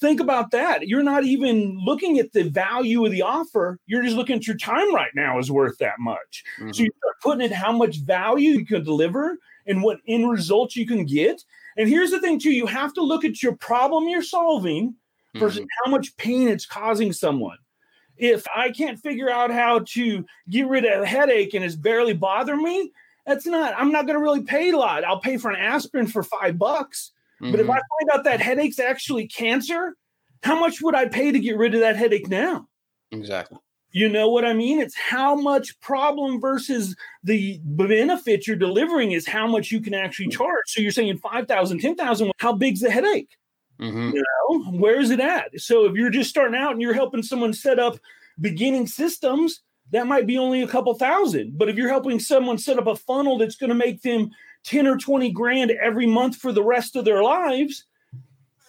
think 0.00 0.20
about 0.20 0.50
that. 0.52 0.88
You're 0.88 1.02
not 1.02 1.24
even 1.24 1.78
looking 1.84 2.18
at 2.18 2.32
the 2.32 2.44
value 2.44 3.04
of 3.04 3.12
the 3.12 3.22
offer. 3.22 3.78
You're 3.86 4.02
just 4.02 4.16
looking 4.16 4.36
at 4.36 4.46
your 4.46 4.56
time 4.56 4.94
right 4.94 5.10
now 5.14 5.38
is 5.38 5.50
worth 5.50 5.78
that 5.78 5.98
much. 5.98 6.44
Mm-hmm. 6.58 6.72
So 6.72 6.82
you 6.84 6.90
start 6.98 7.20
putting 7.22 7.44
in 7.46 7.52
how 7.52 7.72
much 7.72 7.98
value 7.98 8.52
you 8.52 8.64
can 8.64 8.84
deliver 8.84 9.38
and 9.66 9.82
what 9.82 10.00
end 10.08 10.30
results 10.30 10.76
you 10.76 10.86
can 10.86 11.04
get. 11.04 11.42
And 11.76 11.88
here's 11.88 12.10
the 12.10 12.20
thing, 12.20 12.38
too 12.38 12.52
you 12.52 12.66
have 12.66 12.94
to 12.94 13.02
look 13.02 13.24
at 13.24 13.42
your 13.42 13.56
problem 13.56 14.08
you're 14.08 14.22
solving 14.22 14.94
versus 15.34 15.58
mm-hmm. 15.58 15.66
how 15.84 15.90
much 15.90 16.16
pain 16.16 16.48
it's 16.48 16.66
causing 16.66 17.12
someone. 17.12 17.58
If 18.16 18.46
I 18.54 18.70
can't 18.70 18.98
figure 18.98 19.30
out 19.30 19.50
how 19.50 19.80
to 19.90 20.24
get 20.48 20.68
rid 20.68 20.84
of 20.84 21.02
a 21.02 21.06
headache 21.06 21.54
and 21.54 21.64
it's 21.64 21.76
barely 21.76 22.14
bothering 22.14 22.62
me, 22.62 22.92
that's 23.26 23.46
not, 23.46 23.74
I'm 23.76 23.92
not 23.92 24.06
going 24.06 24.18
to 24.18 24.22
really 24.22 24.42
pay 24.42 24.70
a 24.70 24.76
lot. 24.76 25.04
I'll 25.04 25.20
pay 25.20 25.36
for 25.36 25.50
an 25.50 25.60
aspirin 25.60 26.06
for 26.06 26.22
five 26.22 26.58
bucks. 26.58 27.12
Mm-hmm. 27.42 27.50
But 27.50 27.60
if 27.60 27.68
I 27.68 27.78
mm-hmm. 27.78 28.08
find 28.08 28.18
out 28.18 28.24
that 28.24 28.40
headache's 28.40 28.78
actually 28.78 29.26
cancer, 29.26 29.96
how 30.42 30.58
much 30.58 30.80
would 30.80 30.94
I 30.94 31.06
pay 31.08 31.32
to 31.32 31.38
get 31.38 31.56
rid 31.56 31.74
of 31.74 31.80
that 31.80 31.96
headache 31.96 32.28
now? 32.28 32.68
Exactly. 33.10 33.58
You 33.90 34.08
know 34.08 34.28
what 34.28 34.44
I 34.44 34.52
mean? 34.52 34.78
It's 34.78 34.96
how 34.96 35.34
much 35.34 35.78
problem 35.80 36.40
versus 36.40 36.94
the 37.24 37.58
benefit 37.64 38.46
you're 38.46 38.54
delivering 38.54 39.12
is 39.12 39.26
how 39.26 39.46
much 39.46 39.70
you 39.70 39.80
can 39.80 39.94
actually 39.94 40.28
charge. 40.28 40.64
So 40.66 40.82
you're 40.82 40.90
saying 40.92 41.18
5,000, 41.18 41.78
10,000, 41.80 42.32
how 42.38 42.52
big's 42.52 42.80
the 42.80 42.90
headache? 42.90 43.30
Mm-hmm. 43.80 44.10
You 44.14 44.24
know, 44.24 44.78
where 44.78 45.00
is 45.00 45.10
it 45.10 45.20
at? 45.20 45.60
So 45.60 45.84
if 45.84 45.94
you're 45.94 46.10
just 46.10 46.30
starting 46.30 46.58
out 46.58 46.72
and 46.72 46.80
you're 46.80 46.94
helping 46.94 47.22
someone 47.22 47.52
set 47.52 47.78
up 47.78 47.98
beginning 48.40 48.86
systems, 48.86 49.60
that 49.92 50.06
might 50.06 50.26
be 50.26 50.38
only 50.38 50.62
a 50.62 50.68
couple 50.68 50.94
thousand. 50.94 51.58
But 51.58 51.68
if 51.68 51.76
you're 51.76 51.88
helping 51.88 52.18
someone 52.18 52.58
set 52.58 52.78
up 52.78 52.86
a 52.86 52.96
funnel 52.96 53.38
that's 53.38 53.56
going 53.56 53.68
to 53.68 53.74
make 53.74 54.02
them 54.02 54.30
10 54.64 54.86
or 54.86 54.96
20 54.96 55.30
grand 55.30 55.70
every 55.70 56.06
month 56.06 56.36
for 56.36 56.52
the 56.52 56.62
rest 56.62 56.96
of 56.96 57.04
their 57.04 57.22
lives, 57.22 57.84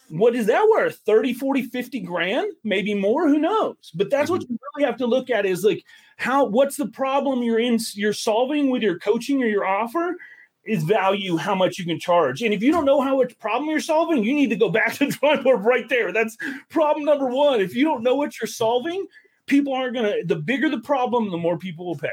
what 0.09 0.35
is 0.35 0.45
that 0.45 0.67
worth 0.69 0.97
30 1.05 1.33
40 1.33 1.63
50 1.63 1.99
grand 1.99 2.51
maybe 2.63 2.93
more 2.93 3.27
who 3.27 3.37
knows 3.37 3.91
but 3.93 4.09
that's 4.09 4.29
what 4.29 4.41
mm-hmm. 4.41 4.53
you 4.53 4.59
really 4.75 4.89
have 4.89 4.97
to 4.97 5.05
look 5.05 5.29
at 5.29 5.45
is 5.45 5.63
like 5.63 5.83
how 6.17 6.45
what's 6.45 6.77
the 6.77 6.87
problem 6.87 7.43
you're 7.43 7.59
in 7.59 7.77
you're 7.93 8.13
solving 8.13 8.69
with 8.69 8.81
your 8.81 8.97
coaching 8.99 9.43
or 9.43 9.47
your 9.47 9.65
offer 9.65 10.15
is 10.67 10.83
value 10.83 11.37
how 11.37 11.55
much 11.55 11.79
you 11.79 11.85
can 11.85 11.99
charge. 11.99 12.41
And 12.41 12.53
if 12.53 12.61
you 12.61 12.71
don't 12.71 12.85
know 12.85 13.01
how 13.01 13.17
much 13.17 13.37
problem 13.39 13.69
you're 13.69 13.79
solving 13.79 14.23
you 14.23 14.33
need 14.33 14.49
to 14.49 14.55
go 14.55 14.69
back 14.69 14.93
to 14.97 15.07
the 15.07 15.11
drawing 15.11 15.43
board 15.43 15.63
right 15.63 15.87
there. 15.89 16.11
That's 16.11 16.37
problem 16.69 17.05
number 17.05 17.27
one. 17.27 17.61
If 17.61 17.75
you 17.75 17.83
don't 17.83 18.03
know 18.03 18.15
what 18.15 18.39
you're 18.39 18.47
solving 18.47 19.07
people 19.47 19.73
aren't 19.73 19.95
gonna 19.95 20.23
the 20.25 20.35
bigger 20.35 20.69
the 20.69 20.79
problem 20.79 21.31
the 21.31 21.37
more 21.37 21.57
people 21.57 21.85
will 21.85 21.97
pay. 21.97 22.11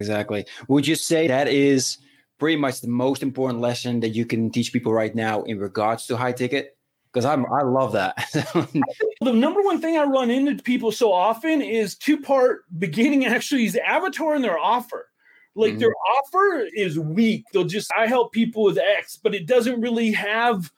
Exactly. 0.00 0.46
Would 0.68 0.86
you 0.86 0.94
say 0.94 1.26
that 1.26 1.48
is 1.48 1.98
pretty 2.38 2.56
much 2.56 2.80
the 2.80 2.88
most 2.88 3.22
important 3.22 3.60
lesson 3.60 4.00
that 4.00 4.10
you 4.10 4.24
can 4.24 4.50
teach 4.50 4.72
people 4.72 4.92
right 4.92 5.14
now 5.14 5.42
in 5.42 5.58
regards 5.58 6.06
to 6.06 6.16
high 6.16 6.32
ticket? 6.32 6.76
Because 7.12 7.24
I'm 7.24 7.44
I 7.46 7.62
love 7.62 7.92
that. 7.92 8.16
the 8.32 9.32
number 9.32 9.62
one 9.62 9.80
thing 9.80 9.98
I 9.98 10.04
run 10.04 10.30
into 10.30 10.62
people 10.62 10.92
so 10.92 11.12
often 11.12 11.60
is 11.60 11.96
two 11.96 12.20
part 12.20 12.64
beginning 12.78 13.26
actually 13.26 13.66
is 13.66 13.76
avatar 13.76 14.34
and 14.34 14.44
their 14.44 14.58
offer. 14.58 15.08
Like 15.56 15.72
mm-hmm. 15.72 15.80
their 15.80 15.94
offer 16.18 16.68
is 16.74 16.98
weak. 16.98 17.44
They'll 17.52 17.64
just 17.64 17.90
I 17.96 18.06
help 18.06 18.32
people 18.32 18.62
with 18.64 18.78
X, 18.78 19.18
but 19.20 19.34
it 19.34 19.46
doesn't 19.46 19.80
really 19.80 20.12
have 20.12 20.70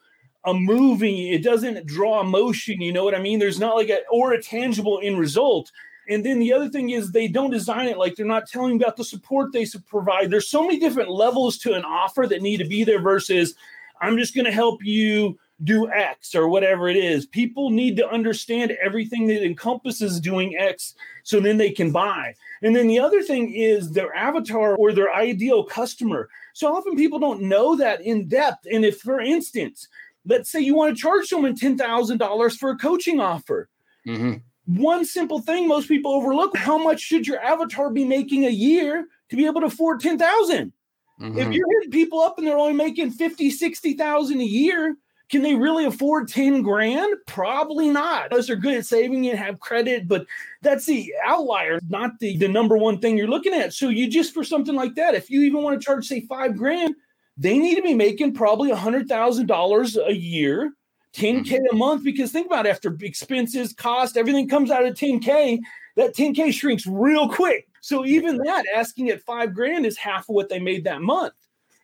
a 0.45 0.53
moving, 0.53 1.17
it 1.17 1.43
doesn't 1.43 1.85
draw 1.85 2.21
emotion, 2.21 2.81
you 2.81 2.93
know 2.93 3.03
what 3.03 3.13
I 3.13 3.19
mean? 3.19 3.39
There's 3.39 3.59
not 3.59 3.75
like 3.75 3.89
a 3.89 3.99
or 4.09 4.33
a 4.33 4.41
tangible 4.41 4.99
end 5.03 5.19
result. 5.19 5.71
And 6.07 6.25
then 6.25 6.39
the 6.39 6.53
other 6.53 6.69
thing 6.69 6.89
is 6.89 7.11
they 7.11 7.27
don't 7.27 7.51
design 7.51 7.87
it 7.87 7.97
like 7.97 8.15
they're 8.15 8.25
not 8.25 8.47
telling 8.47 8.81
about 8.81 8.97
the 8.97 9.03
support 9.03 9.51
they 9.53 9.67
provide. 9.87 10.31
There's 10.31 10.49
so 10.49 10.63
many 10.63 10.79
different 10.79 11.11
levels 11.11 11.57
to 11.59 11.73
an 11.73 11.83
offer 11.83 12.25
that 12.27 12.41
need 12.41 12.57
to 12.57 12.65
be 12.65 12.83
there 12.83 13.01
versus 13.01 13.53
I'm 14.01 14.17
just 14.17 14.33
going 14.33 14.45
to 14.45 14.51
help 14.51 14.83
you 14.83 15.37
do 15.63 15.89
X 15.89 16.35
or 16.35 16.47
whatever 16.47 16.87
it 16.87 16.95
is. 16.95 17.25
People 17.25 17.69
need 17.69 17.97
to 17.97 18.09
understand 18.09 18.71
everything 18.81 19.27
that 19.27 19.45
encompasses 19.45 20.19
doing 20.19 20.55
X 20.57 20.95
so 21.23 21.39
then 21.39 21.57
they 21.57 21.71
can 21.71 21.91
buy. 21.91 22.33
And 22.61 22.75
then 22.75 22.87
the 22.87 22.99
other 22.99 23.21
thing 23.21 23.53
is 23.53 23.91
their 23.91 24.13
avatar 24.15 24.75
or 24.75 24.93
their 24.93 25.13
ideal 25.13 25.63
customer. 25.63 26.29
So 26.53 26.73
often 26.73 26.95
people 26.95 27.19
don't 27.19 27.41
know 27.41 27.75
that 27.75 28.01
in 28.01 28.27
depth. 28.27 28.65
And 28.71 28.85
if, 28.85 28.99
for 28.99 29.19
instance, 29.19 29.87
let's 30.25 30.49
say 30.49 30.59
you 30.59 30.75
want 30.75 30.95
to 30.95 31.01
charge 31.01 31.27
someone 31.27 31.55
$10,000 31.55 32.57
for 32.57 32.69
a 32.69 32.77
coaching 32.77 33.19
offer. 33.19 33.69
Mm-hmm. 34.07 34.33
One 34.81 35.03
simple 35.03 35.41
thing 35.41 35.67
most 35.67 35.87
people 35.87 36.13
overlook 36.13 36.55
how 36.55 36.77
much 36.77 37.01
should 37.01 37.27
your 37.27 37.41
avatar 37.41 37.89
be 37.89 38.05
making 38.05 38.45
a 38.45 38.51
year 38.51 39.07
to 39.29 39.35
be 39.35 39.45
able 39.45 39.61
to 39.61 39.67
afford 39.67 39.99
10,000? 39.99 40.71
Mm-hmm. 41.19 41.37
If 41.37 41.51
you're 41.51 41.79
hitting 41.79 41.91
people 41.91 42.21
up 42.21 42.37
and 42.37 42.47
they're 42.47 42.57
only 42.57 42.73
making 42.73 43.11
50, 43.11 43.49
60,000 43.49 44.39
a 44.39 44.43
year, 44.43 44.95
can 45.29 45.43
they 45.43 45.55
really 45.55 45.85
afford 45.85 46.27
10 46.27 46.63
grand? 46.63 47.13
Probably 47.27 47.89
not, 47.89 48.31
unless 48.31 48.47
they're 48.47 48.55
good 48.55 48.75
at 48.75 48.85
saving 48.85 49.27
and 49.27 49.37
have 49.37 49.59
credit. 49.59 50.07
But 50.07 50.25
that's 50.61 50.85
the 50.85 51.13
outlier, 51.23 51.79
not 51.87 52.19
the, 52.19 52.35
the 52.37 52.47
number 52.47 52.77
one 52.77 52.99
thing 52.99 53.17
you're 53.17 53.27
looking 53.27 53.53
at. 53.53 53.73
So 53.73 53.89
you 53.89 54.09
just 54.09 54.33
for 54.33 54.43
something 54.43 54.75
like 54.75 54.95
that, 54.95 55.13
if 55.13 55.29
you 55.29 55.41
even 55.41 55.61
want 55.61 55.79
to 55.79 55.85
charge, 55.85 56.07
say, 56.07 56.21
five 56.21 56.57
grand, 56.57 56.95
they 57.37 57.59
need 57.59 57.75
to 57.75 57.83
be 57.83 57.93
making 57.93 58.33
probably 58.33 58.71
a 58.71 58.75
hundred 58.75 59.07
thousand 59.07 59.45
dollars 59.45 59.97
a 59.97 60.13
year, 60.13 60.73
10K 61.15 61.45
mm-hmm. 61.45 61.77
month. 61.77 62.03
Because 62.03 62.31
think 62.31 62.47
about 62.47 62.65
it, 62.65 62.69
after 62.69 62.97
expenses, 63.01 63.71
cost, 63.71 64.17
everything 64.17 64.49
comes 64.49 64.71
out 64.71 64.85
of 64.85 64.95
10K, 64.95 65.59
that 65.95 66.15
10K 66.15 66.51
shrinks 66.53 66.87
real 66.87 67.29
quick. 67.29 67.67
So 67.81 68.03
even 68.03 68.37
that 68.37 68.65
asking 68.75 69.09
at 69.09 69.21
five 69.21 69.53
grand 69.53 69.85
is 69.85 69.95
half 69.95 70.27
of 70.27 70.35
what 70.35 70.49
they 70.49 70.59
made 70.59 70.85
that 70.85 71.01
month. 71.01 71.33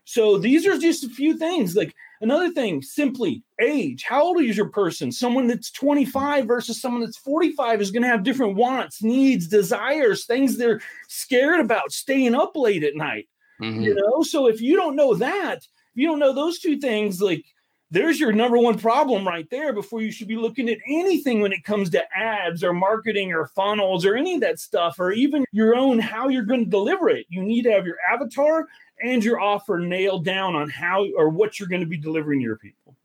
So 0.03 0.37
these 0.37 0.65
are 0.67 0.77
just 0.77 1.03
a 1.03 1.09
few 1.09 1.37
things. 1.37 1.75
Like 1.75 1.95
Another 2.25 2.49
thing, 2.49 2.81
simply 2.81 3.43
age. 3.61 4.03
How 4.03 4.23
old 4.23 4.41
is 4.41 4.57
your 4.57 4.69
person? 4.69 5.11
Someone 5.11 5.45
that's 5.45 5.69
25 5.69 6.47
versus 6.47 6.81
someone 6.81 7.01
that's 7.01 7.19
45 7.19 7.81
is 7.81 7.91
going 7.91 8.01
to 8.01 8.09
have 8.09 8.23
different 8.23 8.55
wants, 8.55 9.03
needs, 9.03 9.47
desires, 9.47 10.25
things 10.25 10.57
they're 10.57 10.81
scared 11.07 11.59
about, 11.59 11.91
staying 11.91 12.33
up 12.33 12.55
late 12.55 12.83
at 12.83 12.95
night. 12.95 13.29
Mm-hmm. 13.61 13.79
You 13.79 13.93
know, 13.93 14.23
so 14.23 14.47
if 14.47 14.59
you 14.59 14.75
don't 14.75 14.95
know 14.95 15.13
that, 15.13 15.57
if 15.57 15.67
you 15.93 16.07
don't 16.07 16.17
know 16.17 16.33
those 16.33 16.57
two 16.57 16.79
things, 16.79 17.21
like 17.21 17.45
there's 17.91 18.19
your 18.19 18.31
number 18.31 18.57
one 18.57 18.79
problem 18.79 19.27
right 19.27 19.47
there 19.51 19.71
before 19.71 20.01
you 20.01 20.11
should 20.11 20.27
be 20.27 20.35
looking 20.35 20.67
at 20.67 20.79
anything 20.87 21.41
when 21.41 21.53
it 21.53 21.63
comes 21.63 21.91
to 21.91 22.03
ads 22.17 22.63
or 22.63 22.73
marketing 22.73 23.33
or 23.33 23.51
funnels 23.55 24.03
or 24.03 24.15
any 24.15 24.33
of 24.33 24.41
that 24.41 24.59
stuff 24.59 24.99
or 24.99 25.11
even 25.11 25.45
your 25.51 25.75
own 25.75 25.99
how 25.99 26.27
you're 26.27 26.41
going 26.41 26.63
to 26.63 26.71
deliver 26.71 27.07
it. 27.07 27.27
You 27.29 27.43
need 27.43 27.61
to 27.65 27.71
have 27.71 27.85
your 27.85 27.97
avatar 28.11 28.65
and 29.01 29.23
your 29.23 29.39
offer 29.39 29.79
nailed 29.79 30.25
down 30.25 30.55
on 30.55 30.69
how 30.69 31.05
or 31.17 31.29
what 31.29 31.59
you're 31.59 31.69
going 31.69 31.81
to 31.81 31.87
be 31.87 31.97
delivering 31.97 32.39
to 32.39 32.43
your 32.43 32.57
people. 32.57 32.95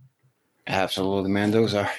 Absolutely, 0.67 1.31
man. 1.31 1.51
Those 1.51 1.75
are 1.75 1.91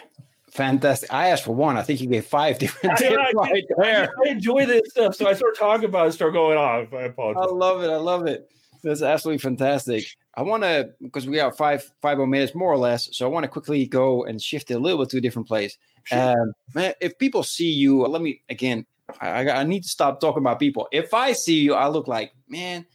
fantastic. 0.50 1.12
I 1.14 1.30
asked 1.30 1.44
for 1.44 1.56
one. 1.56 1.78
I 1.78 1.82
think 1.82 2.02
you 2.02 2.08
gave 2.08 2.26
five 2.26 2.60
different 2.60 2.98
tips 3.00 3.16
I, 3.18 3.32
right 3.34 3.66
there. 3.78 4.10
I 4.26 4.30
enjoy 4.30 4.66
this 4.66 4.92
stuff, 4.92 5.16
so 5.16 5.28
I 5.28 5.34
start 5.34 5.58
talking 5.58 5.86
about 5.86 6.08
it, 6.08 6.14
start 6.14 6.34
going 6.34 6.58
off. 6.58 6.94
I 6.94 7.04
apologize. 7.04 7.48
I 7.50 7.54
love 7.54 7.84
it. 7.84 7.90
I 7.90 7.98
love 7.98 8.28
it. 8.28 8.50
That's 8.84 9.02
absolutely 9.02 9.40
fantastic. 9.40 10.06
I 10.34 10.42
want 10.42 10.64
to 10.64 10.92
because 11.02 11.28
we 11.28 11.38
have 11.38 11.56
five 11.56 11.92
five 12.02 12.18
more 12.18 12.26
minutes 12.26 12.56
more 12.56 12.72
or 12.72 12.78
less, 12.78 13.10
so 13.16 13.26
I 13.26 13.30
want 13.30 13.44
to 13.44 13.48
quickly 13.48 13.86
go 13.86 14.24
and 14.24 14.42
shift 14.42 14.72
it 14.72 14.76
a 14.76 14.80
little 14.80 15.00
bit 15.00 15.10
to 15.12 15.18
a 15.18 15.22
different 15.22 15.48
place. 15.48 15.78
Sure. 16.06 16.32
Um, 16.32 16.54
man, 16.74 16.94
if 17.00 17.18
people 17.18 17.44
see 17.44 17.70
you, 17.70 18.06
let 18.08 18.22
me 18.22 18.42
again. 18.50 18.86
I, 19.20 19.50
I 19.50 19.64
need 19.66 19.84
to 19.84 19.90
stop 19.90 20.22
talking 20.22 20.42
about 20.42 20.58
people. 20.58 20.88
If 20.94 21.14
I 21.14 21.34
see 21.34 21.60
you, 21.60 21.74
I 21.74 21.90
look 21.90 22.08
like 22.08 22.34
man 22.48 22.86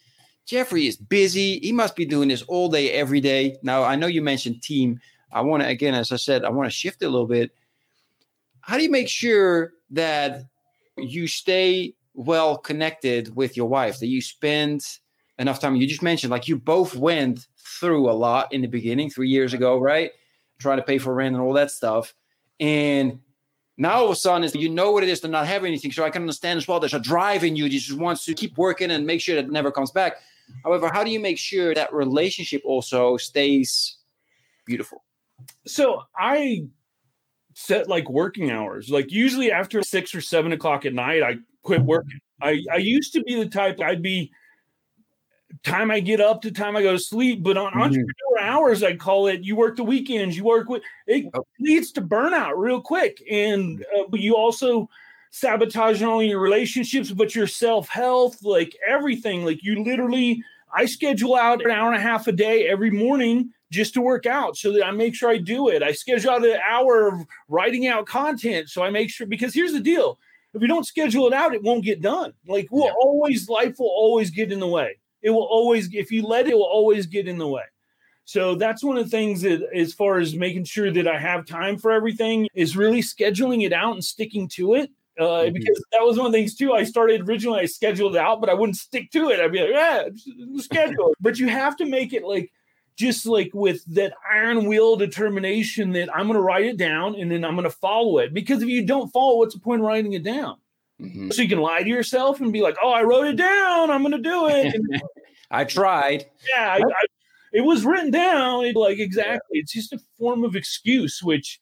Jeffrey 0.47 0.87
is 0.87 0.97
busy. 0.97 1.59
He 1.59 1.73
must 1.73 1.97
be 1.97 2.07
doing 2.07 2.29
this 2.29 2.43
all 2.43 2.69
day, 2.69 2.93
every 2.93 3.21
day. 3.21 3.57
Now, 3.63 3.83
I 3.83 3.97
know 3.97 4.07
you 4.07 4.23
mentioned 4.23 4.63
team. 4.63 5.01
I 5.33 5.41
want 5.41 5.63
to, 5.63 5.69
again, 5.69 5.95
as 5.95 6.13
I 6.13 6.17
said, 6.17 6.45
I 6.45 6.51
want 6.51 6.71
to 6.71 6.75
shift 6.75 7.03
a 7.03 7.09
little 7.09 7.27
bit. 7.27 7.51
How 8.61 8.77
do 8.77 8.85
you 8.85 8.91
make 8.91 9.09
sure 9.09 9.73
that 9.91 10.45
you 10.97 11.27
stay 11.27 11.95
well 12.15 12.57
connected 12.57 13.35
with 13.35 13.57
your 13.57 13.69
wife, 13.69 13.99
that 13.99 14.07
you 14.07 14.23
spend 14.23 14.87
enough 15.39 15.59
time? 15.59 15.75
You 15.75 15.87
just 15.87 16.03
mentioned 16.03 16.31
like 16.31 16.47
you 16.47 16.57
both 16.57 16.95
went 16.95 17.49
through 17.59 18.09
a 18.09 18.13
lot 18.13 18.53
in 18.53 18.63
the 18.63 18.69
beginning, 18.69 19.11
three 19.11 19.29
years 19.29 19.53
ago, 19.53 19.79
right? 19.79 20.13
Trying 20.61 20.79
to 20.79 20.85
pay 20.85 20.99
for 20.99 21.13
rent 21.13 21.35
and 21.35 21.43
all 21.43 21.55
that 21.55 21.73
stuff. 21.73 22.15
And 22.61 23.19
now 23.77 23.97
all 23.97 24.05
of 24.07 24.13
a 24.13 24.17
sudden, 24.17 24.45
is 24.45 24.55
you 24.55 24.69
know 24.69 24.93
what 24.93 25.03
it 25.03 25.09
is 25.09 25.21
to 25.21 25.29
not 25.29 25.47
have 25.49 25.65
anything. 25.65 25.91
So 25.91 26.05
I 26.05 26.11
can 26.11 26.23
understand 26.23 26.57
as 26.57 26.69
well. 26.69 26.79
There's 26.79 26.95
a 26.95 27.01
drive 27.01 27.43
in 27.43 27.57
you. 27.57 27.65
You 27.65 27.81
just 27.81 27.99
wants 27.99 28.25
to 28.27 28.35
keep 28.35 28.57
working 28.57 28.93
and 28.93 29.05
make 29.05 29.21
sure 29.21 29.35
that 29.35 29.51
never 29.51 29.73
comes 29.73 29.91
back. 29.91 30.19
However, 30.65 30.91
how 30.93 31.05
do 31.05 31.11
you 31.11 31.21
make 31.21 31.39
sure 31.39 31.75
that 31.75 31.93
relationship 31.93 32.63
also 32.65 33.17
stays 33.17 33.99
beautiful? 34.67 35.05
So 35.67 36.03
I 36.17 36.67
set 37.55 37.89
like 37.89 38.09
working 38.09 38.51
hours. 38.51 38.91
Like 38.91 39.11
usually 39.11 39.51
after 39.51 39.83
six 39.83 40.15
or 40.15 40.21
seven 40.21 40.53
o'clock 40.53 40.85
at 40.87 40.95
night, 40.95 41.23
I 41.23 41.37
quit 41.63 41.83
working. 41.83 42.21
I, 42.41 42.63
I 42.73 42.77
used 42.77 43.13
to 43.15 43.23
be 43.23 43.35
the 43.35 43.49
type 43.49 43.81
I'd 43.81 44.03
be 44.03 44.31
time 45.63 45.91
I 45.91 46.01
get 46.01 46.21
up 46.21 46.43
to 46.43 46.51
time 46.51 46.77
I 46.77 46.83
go 46.83 46.93
to 46.93 46.99
sleep. 46.99 47.43
But 47.43 47.57
on 47.57 47.73
mm-hmm. 47.73 47.83
entrepreneur 47.83 48.41
hours, 48.41 48.83
I 48.83 48.97
call 48.97 49.27
it. 49.27 49.43
You 49.43 49.57
work 49.57 49.77
the 49.77 49.85
weekends. 49.85 50.37
You 50.37 50.45
work 50.45 50.69
with 50.69 50.83
it 51.07 51.27
oh. 51.35 51.47
leads 51.61 51.93
to 51.93 52.03
burnout 52.03 52.53
real 52.57 52.81
quick, 52.81 53.23
and 53.31 53.85
uh, 53.97 54.05
but 54.09 54.21
you 54.21 54.37
also 54.37 54.89
sabotage 55.37 56.01
not 56.01 56.13
only 56.13 56.29
your 56.29 56.41
relationships 56.41 57.11
but 57.11 57.35
your 57.35 57.47
self 57.47 57.89
health, 57.89 58.43
like 58.43 58.75
everything. 58.87 59.45
Like 59.45 59.63
you 59.63 59.85
literally, 59.85 60.43
I 60.73 60.87
schedule 60.87 61.37
out 61.37 61.63
an 61.63 61.71
hour 61.71 61.93
and 61.93 61.97
a 61.97 62.01
half 62.01 62.27
a 62.27 62.33
day 62.33 62.69
every 62.69 62.91
morning 62.91 63.51
just 63.71 63.93
to 63.95 64.01
work 64.01 64.25
out 64.25 64.57
so 64.57 64.73
that 64.73 64.87
I 64.87 64.93
make 64.93 65.15
sure 65.15 65.29
I 65.29 65.37
do 65.37 65.69
it. 65.69 65.83
I 65.83 65.93
schedule 65.93 66.31
out 66.31 66.45
an 66.45 66.59
hour 66.67 67.09
of 67.09 67.27
writing 67.49 67.87
out 67.87 68.07
content 68.07 68.71
so 68.71 68.83
I 68.83 68.89
make 68.89 69.11
sure 69.11 69.27
because 69.27 69.53
here's 69.53 69.73
the 69.73 69.81
deal. 69.81 70.19
If 70.55 70.63
you 70.63 70.69
don't 70.69 70.87
schedule 70.87 71.27
it 71.27 71.35
out, 71.35 71.55
it 71.55 71.63
won't 71.63 71.85
get 71.85 72.01
done. 72.01 72.33
Like 72.49 72.69
we'll 72.71 72.87
yeah. 72.87 72.95
always 72.99 73.49
life 73.49 73.79
will 73.79 73.93
always 73.95 74.31
get 74.31 74.53
in 74.53 74.61
the 74.61 74.67
way. 74.67 74.99
It 75.21 75.31
will 75.31 75.45
always, 75.45 75.93
if 75.93 76.11
you 76.11 76.27
let 76.27 76.47
it, 76.47 76.53
it 76.53 76.55
will 76.55 76.63
always 76.63 77.07
get 77.07 77.29
in 77.29 77.37
the 77.37 77.49
way. 77.49 77.65
So 78.25 78.55
that's 78.55 78.83
one 78.83 78.97
of 78.97 79.05
the 79.05 79.11
things 79.11 79.43
that, 79.43 79.63
as 79.75 79.93
far 79.93 80.19
as 80.19 80.35
making 80.35 80.65
sure 80.65 80.91
that 80.93 81.07
I 81.07 81.19
have 81.19 81.47
time 81.47 81.77
for 81.79 81.93
everything, 81.93 82.49
is 82.55 82.77
really 82.77 83.01
scheduling 83.01 83.65
it 83.65 83.73
out 83.73 83.93
and 83.93 84.05
sticking 84.05 84.49
to 84.49 84.75
it. 84.75 84.91
Uh, 85.19 85.25
mm-hmm. 85.25 85.55
Because 85.55 85.83
that 85.93 86.03
was 86.03 86.19
one 86.19 86.27
of 86.27 86.33
the 86.33 86.39
things 86.39 86.55
too. 86.55 86.73
I 86.73 86.85
started 86.85 87.29
originally, 87.29 87.61
I 87.61 87.67
scheduled 87.67 88.17
it 88.17 88.21
out, 88.21 88.41
but 88.41 88.51
I 88.51 88.55
wouldn't 88.55 88.77
stick 88.77 89.11
to 89.13 89.31
it. 89.31 89.41
I'd 89.41 89.53
be 89.53 89.61
like, 89.61 89.71
yeah, 89.71 90.09
schedule. 90.59 91.15
but 91.21 91.39
you 91.39 91.49
have 91.49 91.77
to 91.79 91.87
make 91.87 92.13
it 92.13 92.25
like 92.25 92.53
just 92.97 93.27
like 93.27 93.51
with 93.53 93.85
that 93.95 94.15
iron 94.31 94.67
will 94.67 94.97
determination 94.97 95.93
that 95.93 96.15
I'm 96.15 96.27
going 96.27 96.35
to 96.35 96.43
write 96.43 96.65
it 96.65 96.77
down 96.77 97.15
and 97.15 97.31
then 97.31 97.45
I'm 97.45 97.55
going 97.55 97.65
to 97.65 97.71
follow 97.71 98.19
it. 98.19 98.35
Because 98.35 98.63
if 98.63 98.69
you 98.69 98.85
don't 98.85 99.13
follow, 99.13 99.39
what's 99.39 99.55
the 99.55 99.61
point 99.61 99.81
of 99.81 99.87
writing 99.87 100.15
it 100.15 100.23
down? 100.23 100.57
Mm-hmm. 101.01 101.31
So 101.31 101.43
you 101.43 101.49
can 101.49 101.61
lie 101.61 101.83
to 101.83 101.89
yourself 101.89 102.41
and 102.41 102.53
be 102.53 102.63
like, 102.63 102.77
"Oh, 102.83 102.91
I 102.91 103.03
wrote 103.03 103.27
it 103.27 103.37
down. 103.37 103.91
I'm 103.91 104.01
going 104.01 104.13
to 104.13 104.19
do 104.19 104.49
it." 104.49 104.75
I 105.51 105.65
tried. 105.65 106.25
Yeah, 106.51 106.73
I, 106.73 106.77
I, 106.77 107.07
it 107.53 107.61
was 107.61 107.85
written 107.85 108.11
down. 108.11 108.65
It, 108.65 108.77
like 108.77 108.99
exactly, 108.99 109.59
it's 109.59 109.73
just 109.73 109.93
a 109.93 109.99
form 110.19 110.43
of 110.43 110.57
excuse. 110.57 111.23
Which, 111.23 111.61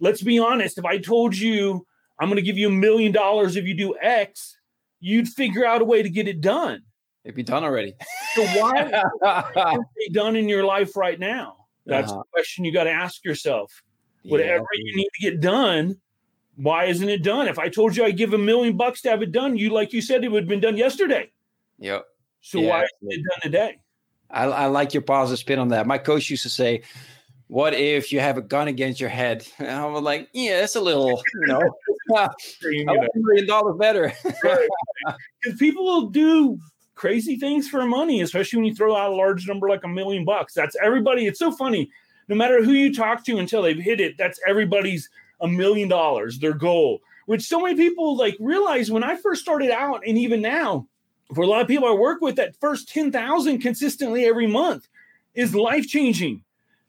let's 0.00 0.20
be 0.20 0.38
honest, 0.38 0.76
if 0.76 0.84
I 0.84 0.98
told 0.98 1.34
you 1.34 1.86
I'm 2.22 2.28
going 2.28 2.36
to 2.36 2.42
give 2.42 2.56
you 2.56 2.68
a 2.68 2.70
million 2.70 3.10
dollars 3.10 3.56
if 3.56 3.64
you 3.64 3.74
do 3.74 3.96
X, 4.00 4.56
you'd 5.00 5.26
figure 5.26 5.66
out 5.66 5.82
a 5.82 5.84
way 5.84 6.04
to 6.04 6.08
get 6.08 6.28
it 6.28 6.40
done. 6.40 6.80
It'd 7.24 7.34
be 7.34 7.42
done 7.42 7.64
already. 7.64 7.94
so 8.36 8.44
why 8.44 9.02
be 9.98 10.08
done 10.12 10.36
in 10.36 10.48
your 10.48 10.62
life 10.62 10.94
right 10.94 11.18
now? 11.18 11.66
That's 11.84 12.12
uh-huh. 12.12 12.20
the 12.20 12.24
question 12.32 12.64
you 12.64 12.72
got 12.72 12.84
to 12.84 12.92
ask 12.92 13.24
yourself. 13.24 13.72
Whatever 14.22 14.64
yeah. 14.72 14.84
you 14.84 14.96
need 14.98 15.08
to 15.14 15.30
get 15.30 15.40
done, 15.40 16.00
why 16.54 16.84
isn't 16.84 17.08
it 17.08 17.24
done? 17.24 17.48
If 17.48 17.58
I 17.58 17.68
told 17.68 17.96
you 17.96 18.04
I 18.04 18.12
give 18.12 18.34
a 18.34 18.38
million 18.38 18.76
bucks 18.76 19.02
to 19.02 19.10
have 19.10 19.20
it 19.22 19.32
done, 19.32 19.56
you 19.56 19.70
like 19.70 19.92
you 19.92 20.00
said 20.00 20.22
it 20.22 20.30
would 20.30 20.44
have 20.44 20.48
been 20.48 20.60
done 20.60 20.76
yesterday. 20.76 21.32
Yep. 21.80 22.04
So 22.40 22.60
yeah. 22.60 22.68
why 22.68 22.84
isn't 22.84 23.20
it 23.20 23.24
done 23.28 23.40
today? 23.42 23.78
I, 24.30 24.44
I 24.44 24.66
like 24.66 24.94
your 24.94 25.02
positive 25.02 25.40
spin 25.40 25.58
on 25.58 25.70
that. 25.70 25.88
My 25.88 25.98
coach 25.98 26.30
used 26.30 26.44
to 26.44 26.50
say, 26.50 26.82
"What 27.52 27.74
if 27.74 28.12
you 28.12 28.20
have 28.20 28.38
a 28.38 28.40
gun 28.40 28.66
against 28.66 28.98
your 28.98 29.10
head?" 29.10 29.46
And 29.58 29.70
I 29.70 29.84
was 29.84 30.02
like, 30.02 30.30
"Yeah, 30.32 30.62
it's 30.62 30.74
a 30.74 30.80
little, 30.80 31.22
you 31.34 31.46
know, 31.48 31.60
a 32.16 32.30
million 33.14 33.46
dollars 33.46 33.76
better." 33.78 34.10
Because 34.24 35.58
people 35.58 35.84
will 35.84 36.08
do 36.08 36.58
crazy 36.94 37.36
things 37.36 37.68
for 37.68 37.84
money, 37.84 38.22
especially 38.22 38.56
when 38.56 38.64
you 38.64 38.74
throw 38.74 38.96
out 38.96 39.12
a 39.12 39.14
large 39.14 39.46
number 39.46 39.68
like 39.68 39.84
a 39.84 39.88
million 39.88 40.24
bucks. 40.24 40.54
That's 40.54 40.74
everybody. 40.82 41.26
It's 41.26 41.38
so 41.38 41.52
funny. 41.52 41.90
No 42.28 42.36
matter 42.36 42.64
who 42.64 42.72
you 42.72 42.94
talk 42.94 43.22
to 43.26 43.36
until 43.36 43.60
they've 43.60 43.78
hit 43.78 44.00
it, 44.00 44.16
that's 44.16 44.40
everybody's 44.46 45.10
a 45.42 45.46
million 45.46 45.90
dollars, 45.90 46.38
their 46.38 46.54
goal. 46.54 47.00
Which 47.26 47.42
so 47.42 47.60
many 47.60 47.76
people 47.76 48.16
like 48.16 48.34
realize 48.40 48.90
when 48.90 49.04
I 49.04 49.16
first 49.16 49.42
started 49.42 49.70
out, 49.70 50.02
and 50.06 50.16
even 50.16 50.40
now, 50.40 50.86
for 51.34 51.42
a 51.42 51.46
lot 51.46 51.60
of 51.60 51.68
people 51.68 51.86
I 51.86 51.92
work 51.92 52.22
with, 52.22 52.36
that 52.36 52.56
first 52.60 52.88
10,000 52.88 53.58
consistently 53.58 54.24
every 54.24 54.46
month 54.46 54.88
is 55.34 55.54
life 55.54 55.86
changing. 55.86 56.42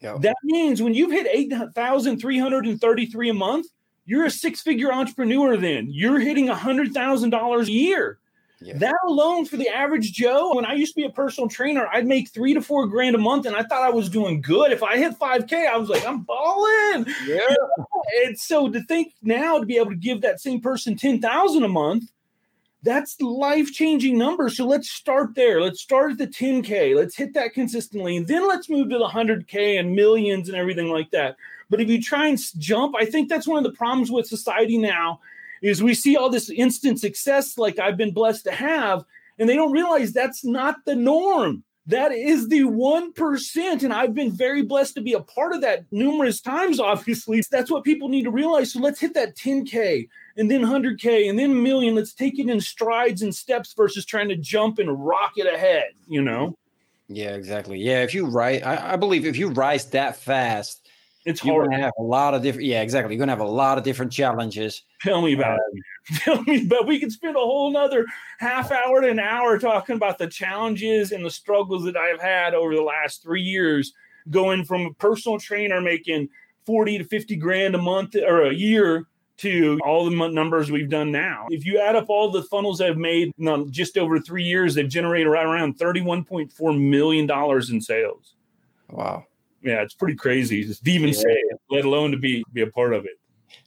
Yep. 0.04 0.22
That 0.22 0.36
means 0.44 0.82
when 0.82 0.94
you've 0.94 1.12
hit 1.12 1.28
8,333 1.32 3.30
a 3.30 3.34
month, 3.34 3.68
you're 4.06 4.26
a 4.26 4.32
six 4.32 4.62
figure 4.62 4.92
entrepreneur 4.92 5.56
then. 5.56 5.88
You're 5.89 6.20
hitting 6.20 6.48
$100,000 6.48 7.68
a 7.68 7.72
year. 7.72 8.20
Yeah. 8.62 8.78
That 8.78 8.96
alone 9.08 9.46
for 9.46 9.58
the 9.58 9.70
average 9.70 10.13
Joe, 10.13 10.56
when 10.56 10.66
I 10.66 10.74
used 10.74 10.94
to 10.96 11.02
be 11.02 11.06
a 11.06 11.10
personal 11.10 11.50
trainer, 11.50 11.88
I'd 11.88 12.06
make 12.06 12.30
three 12.30 12.54
to 12.54 12.62
four 12.62 12.88
grand 12.88 13.16
a 13.16 13.20
month, 13.20 13.46
and 13.46 13.56
I 13.56 13.63
thought 13.63 13.82
I 13.82 13.89
was 13.89 14.10
doing 14.10 14.42
good. 14.42 14.72
If 14.72 14.84
I 14.84 14.98
hit 14.98 15.20
5K, 15.20 15.68
I 15.68 15.78
was 15.78 15.89
like, 15.89 16.06
I'm 16.06 16.22
balling. 16.22 17.08
Yeah. 17.26 17.39
And 18.26 18.38
so 18.38 18.70
to 18.70 18.84
think 18.84 19.13
now 19.22 19.58
to 19.60 19.66
be 19.66 19.78
able 19.78 19.92
to 19.92 19.96
give 19.96 20.20
that 20.22 20.42
same 20.42 20.60
person 20.60 20.98
10,000 20.98 21.63
a 21.63 21.68
month, 21.70 22.04
that's 22.84 23.19
life 23.22 23.72
changing 23.72 24.17
number. 24.17 24.50
So 24.50 24.65
let's 24.65 24.91
start 24.91 25.36
there. 25.36 25.62
Let's 25.62 25.82
start 25.82 26.12
at 26.12 26.17
the 26.17 26.28
10K. 26.28 26.96
Let's 26.96 27.15
hit 27.15 27.34
that 27.34 27.54
consistently. 27.54 28.17
And 28.17 28.28
then 28.28 28.48
let's 28.48 28.69
move 28.69 28.89
to 28.89 28.98
the 28.98 29.08
100K 29.08 29.80
and 29.80 29.96
millions 29.96 30.50
and 30.50 30.58
everything 30.58 30.89
like 30.89 31.10
that. 31.12 31.38
But 31.69 31.82
if 31.82 31.89
you 31.89 32.02
try 32.02 32.28
and 32.28 32.38
jump, 32.60 32.96
I 32.98 33.06
think 33.06 33.30
that's 33.30 33.48
one 33.48 33.58
of 33.58 33.63
the 33.63 33.78
problems 33.78 34.12
with 34.12 34.28
society 34.28 34.78
now 34.78 35.22
is 35.62 35.82
we 35.82 35.93
see 35.93 36.17
all 36.17 36.30
this 36.30 36.50
instant 36.50 37.00
success 37.00 37.58
like 37.58 37.80
I've 37.80 37.96
been 37.96 38.13
blessed 38.13 38.43
to 38.43 38.52
have, 38.52 39.06
and 39.39 39.48
they 39.48 39.56
don't 39.56 39.72
realize 39.72 40.12
that's 40.12 40.43
not 40.43 40.76
the 40.86 40.93
norm. 40.93 41.63
That 41.88 42.13
is 42.13 42.48
the 42.48 42.62
1%. 42.62 43.84
And 43.84 43.93
I've 43.93 44.13
been 44.13 44.32
very 44.32 44.62
blessed 44.62 44.96
to 44.96 45.02
be 45.02 45.13
a 45.13 45.19
part 45.19 45.54
of 45.54 45.62
that 45.62 45.86
numerous 45.91 46.39
times, 46.39 46.80
obviously. 46.80 47.43
That's 47.52 47.69
what 47.69 47.84
people 47.84 48.08
need 48.08 48.24
to 48.24 48.32
realize. 48.32 48.72
So 48.72 48.80
let's 48.80 49.00
hit 49.00 49.13
that 49.15 49.36
10K 49.36 50.08
and 50.38 50.50
then 50.50 50.62
100K 50.62 51.30
and 51.30 51.38
then 51.38 51.52
a 51.52 51.56
million. 51.56 51.96
Let's 51.96 52.13
take 52.13 52.39
it 52.39 52.50
in 52.50 52.62
strides 52.62 53.22
and 53.22 53.36
steps 53.36 53.74
versus 53.74 54.06
trying 54.06 54.30
to 54.30 54.38
jump 54.38 54.80
and 54.80 55.06
rocket 55.06 55.46
ahead, 55.46 55.89
you 56.08 56.22
know? 56.22 56.58
Yeah, 57.10 57.36
exactly. 57.36 57.80
Yeah, 57.80 58.04
if 58.04 58.13
you 58.13 58.26
rise, 58.28 58.63
I, 58.63 58.93
I 58.93 58.96
believe 58.96 59.26
if 59.26 59.38
you 59.38 59.50
rise 59.50 59.86
that 59.88 60.15
fast, 60.15 60.88
it's 61.26 61.43
you're 61.43 61.56
hard. 61.56 61.72
gonna 61.72 61.84
have 61.84 61.93
a 62.00 62.04
lot 62.04 62.34
of 62.34 62.41
different. 62.41 62.67
Yeah, 62.67 62.82
exactly. 62.82 63.13
You're 63.13 63.19
gonna 63.19 63.32
have 63.32 63.39
a 63.39 63.46
lot 63.46 63.78
of 63.78 63.84
different 63.84 64.12
challenges. 64.12 64.84
Tell 65.02 65.22
me 65.22 65.34
about 65.34 65.60
uh, 65.60 65.62
it. 65.74 65.84
Tell 66.18 66.42
me 66.44 66.63
about. 66.66 66.88
We 66.88 67.00
could 67.00 67.12
spend 67.12 67.36
a 67.36 67.39
whole 67.39 67.70
another 67.70 68.06
half 68.39 68.72
hour 68.72 69.02
to 69.02 69.10
an 69.10 69.20
hour 69.20 69.58
talking 69.58 69.96
about 69.96 70.18
the 70.18 70.28
challenges 70.28 71.12
and 71.12 71.26
the 71.26 71.32
struggles 71.32 71.84
that 71.86 71.98
I've 71.98 72.22
had 72.22 72.54
over 72.54 72.76
the 72.76 72.82
last 72.82 73.24
three 73.24 73.42
years, 73.42 73.94
going 74.30 74.66
from 74.66 74.86
a 74.86 74.94
personal 74.94 75.39
trainer 75.39 75.82
making 75.82 76.30
forty 76.66 76.98
to 76.98 77.04
fifty 77.04 77.36
grand 77.36 77.76
a 77.76 77.82
month 77.82 78.16
or 78.16 78.44
a 78.44 78.54
year 78.54 79.08
to 79.36 79.80
all 79.84 80.08
the 80.08 80.30
numbers 80.30 80.72
we've 80.72 80.89
done 80.89 81.12
now. 81.12 81.48
If 81.50 81.66
you 81.66 81.80
add 81.80 81.96
up 81.96 82.10
all 82.10 82.30
the 82.30 82.44
funnels 82.44 82.82
I've 82.82 82.98
made 82.98 83.32
in 83.39 83.48
um, 83.48 83.72
just 83.72 83.98
over 83.98 84.20
three 84.20 84.44
years, 84.44 84.76
they've 84.76 84.88
generated 84.88 85.28
right 85.28 85.44
around 85.44 85.80
$31.4 85.80 86.80
million 86.80 87.28
in 87.72 87.82
sales. 87.82 88.36
Wow 88.92 89.26
yeah, 89.63 89.82
it's 89.82 89.94
pretty 89.94 90.16
crazy 90.16 90.63
just 90.63 90.84
to 90.84 90.92
even 90.92 91.10
yeah. 91.10 91.16
say 91.16 91.32
it, 91.32 91.60
let 91.70 91.86
alone 91.86 92.12
to 92.12 92.18
be 92.18 92.44
be 92.54 92.62
a 92.62 92.68
part 92.68 92.94
of 92.94 93.06
it. 93.06 93.20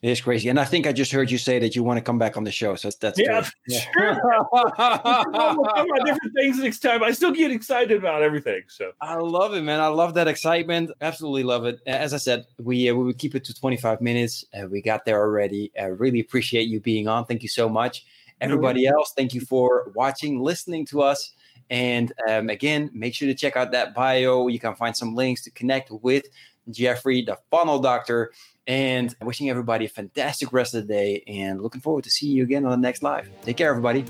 It 0.03 0.11
is 0.11 0.21
crazy, 0.21 0.49
and 0.49 0.61
I 0.61 0.65
think 0.65 0.87
I 0.87 0.93
just 0.93 1.11
heard 1.11 1.31
you 1.31 1.39
say 1.39 1.59
that 1.59 1.75
you 1.75 1.83
want 1.83 1.97
to 1.99 2.03
come 2.03 2.19
back 2.19 2.37
on 2.37 2.45
the 2.45 2.51
show. 2.51 2.75
So 2.75 2.91
that's 3.01 3.19
yeah, 3.19 3.47
yeah. 3.67 3.81
sure. 3.97 4.13
about 4.13 6.05
different 6.05 6.35
things 6.35 6.59
next 6.59 6.81
time. 6.81 7.03
I 7.03 7.13
still 7.13 7.33
get 7.33 7.51
excited 7.51 7.97
about 7.97 8.23
everything. 8.23 8.63
So 8.69 8.93
I 9.01 9.17
love 9.17 9.55
it, 9.55 9.63
man. 9.63 9.81
I 9.81 9.89
love 9.89 10.15
that 10.15 10.29
excitement. 10.29 10.91
Absolutely 11.01 11.45
love 11.45 11.65
it. 11.65 11.81
As 11.87 12.15
I 12.15 12.19
said, 12.19 12.47
we 12.59 12.89
uh, 12.89 12.95
we 12.95 13.05
would 13.05 13.19
keep 13.19 13.35
it 13.35 13.45
to 13.45 13.55
25 13.55 14.01
minutes. 14.01 14.45
Uh, 14.55 14.67
we 14.67 14.83
got 14.83 15.05
there 15.05 15.21
already. 15.21 15.73
I 15.81 15.87
really 15.87 16.21
appreciate 16.21 16.69
you 16.69 16.81
being 16.81 17.09
on. 17.09 17.25
Thank 17.25 17.43
you 17.43 17.49
so 17.49 17.69
much. 17.69 18.05
Everybody 18.41 18.87
else, 18.87 19.13
thank 19.17 19.33
you 19.33 19.41
for 19.41 19.91
watching, 19.95 20.43
listening 20.43 20.85
to 20.87 21.01
us. 21.01 21.33
And 21.71 22.13
um, 22.29 22.51
again, 22.51 22.91
make 22.93 23.15
sure 23.15 23.27
to 23.27 23.35
check 23.35 23.57
out 23.57 23.73
that 23.73 23.95
bio. 23.95 24.49
You 24.49 24.59
can 24.59 24.75
find 24.75 24.97
some 24.97 25.15
links 25.15 25.43
to 25.45 25.51
connect 25.51 25.91
with 25.91 26.27
Jeffrey, 26.71 27.23
the 27.23 27.39
funnel 27.51 27.79
doctor. 27.79 28.33
And 28.69 29.15
wishing 29.23 29.49
everybody 29.49 29.85
a 29.85 29.89
fantastic 29.89 30.53
rest 30.53 30.75
of 30.75 30.87
the 30.87 30.93
day 30.93 31.23
and 31.29 31.63
looking 31.63 31.81
forward 31.81 32.03
to 32.03 32.11
seeing 32.11 32.37
you 32.37 32.43
again 32.43 32.65
on 32.65 32.73
the 32.73 32.77
next 32.77 33.01
live. 33.01 33.31
Take 33.43 33.59
care, 33.59 33.71
everybody. 33.71 34.05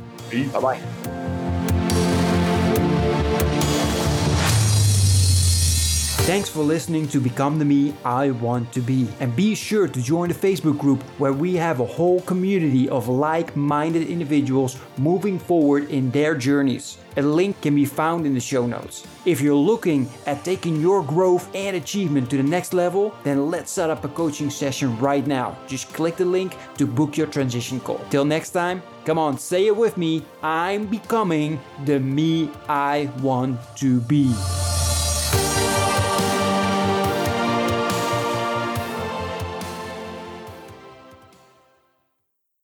Bye 0.53 0.61
bye. 0.61 1.06
Thanks 6.27 6.49
for 6.49 6.65
listening 6.65 7.07
to 7.11 7.21
Become 7.21 7.61
the 7.61 7.65
Me 7.65 7.95
I 8.05 8.33
Want 8.33 8.73
to 8.73 8.81
Be. 8.81 9.07
And 9.21 9.37
be 9.37 9.55
sure 9.55 9.87
to 9.87 10.03
join 10.03 10.29
the 10.29 10.35
Facebook 10.35 10.77
group 10.77 11.01
where 11.21 11.33
we 11.33 11.55
have 11.55 11.79
a 11.79 11.87
whole 11.87 12.21
community 12.23 12.89
of 12.89 13.07
like 13.07 13.55
minded 13.55 14.09
individuals 14.09 14.77
moving 14.99 15.39
forward 15.39 15.89
in 15.89 16.11
their 16.11 16.35
journeys. 16.35 16.99
A 17.17 17.23
link 17.23 17.63
can 17.63 17.77
be 17.77 17.85
found 17.85 18.27
in 18.27 18.35
the 18.35 18.41
show 18.41 18.67
notes. 18.67 19.07
If 19.25 19.41
you're 19.41 19.55
looking 19.55 20.09
at 20.27 20.43
taking 20.43 20.81
your 20.81 21.05
growth 21.05 21.49
and 21.55 21.77
achievement 21.77 22.29
to 22.31 22.39
the 22.39 22.43
next 22.43 22.75
level, 22.75 23.15
then 23.23 23.49
let's 23.49 23.71
set 23.71 23.89
up 23.89 24.05
a 24.05 24.09
coaching 24.09 24.51
session 24.51 24.99
right 24.99 25.29
now. 25.29 25.57
Just 25.69 25.93
click 25.93 26.17
the 26.17 26.25
link 26.25 26.57
to 26.77 26.89
book 26.89 27.17
your 27.17 27.29
transition 27.29 27.79
call. 27.79 28.05
Till 28.11 28.25
next 28.25 28.51
time, 28.51 28.83
come 29.05 29.17
on, 29.17 29.39
say 29.39 29.67
it 29.69 29.77
with 29.77 29.97
me 29.97 30.25
I'm 30.43 30.89
becoming 30.89 31.61
the 31.85 32.01
me 32.01 32.51
I 32.69 33.13
want 33.23 33.61
to 33.77 34.01
be. 34.01 34.35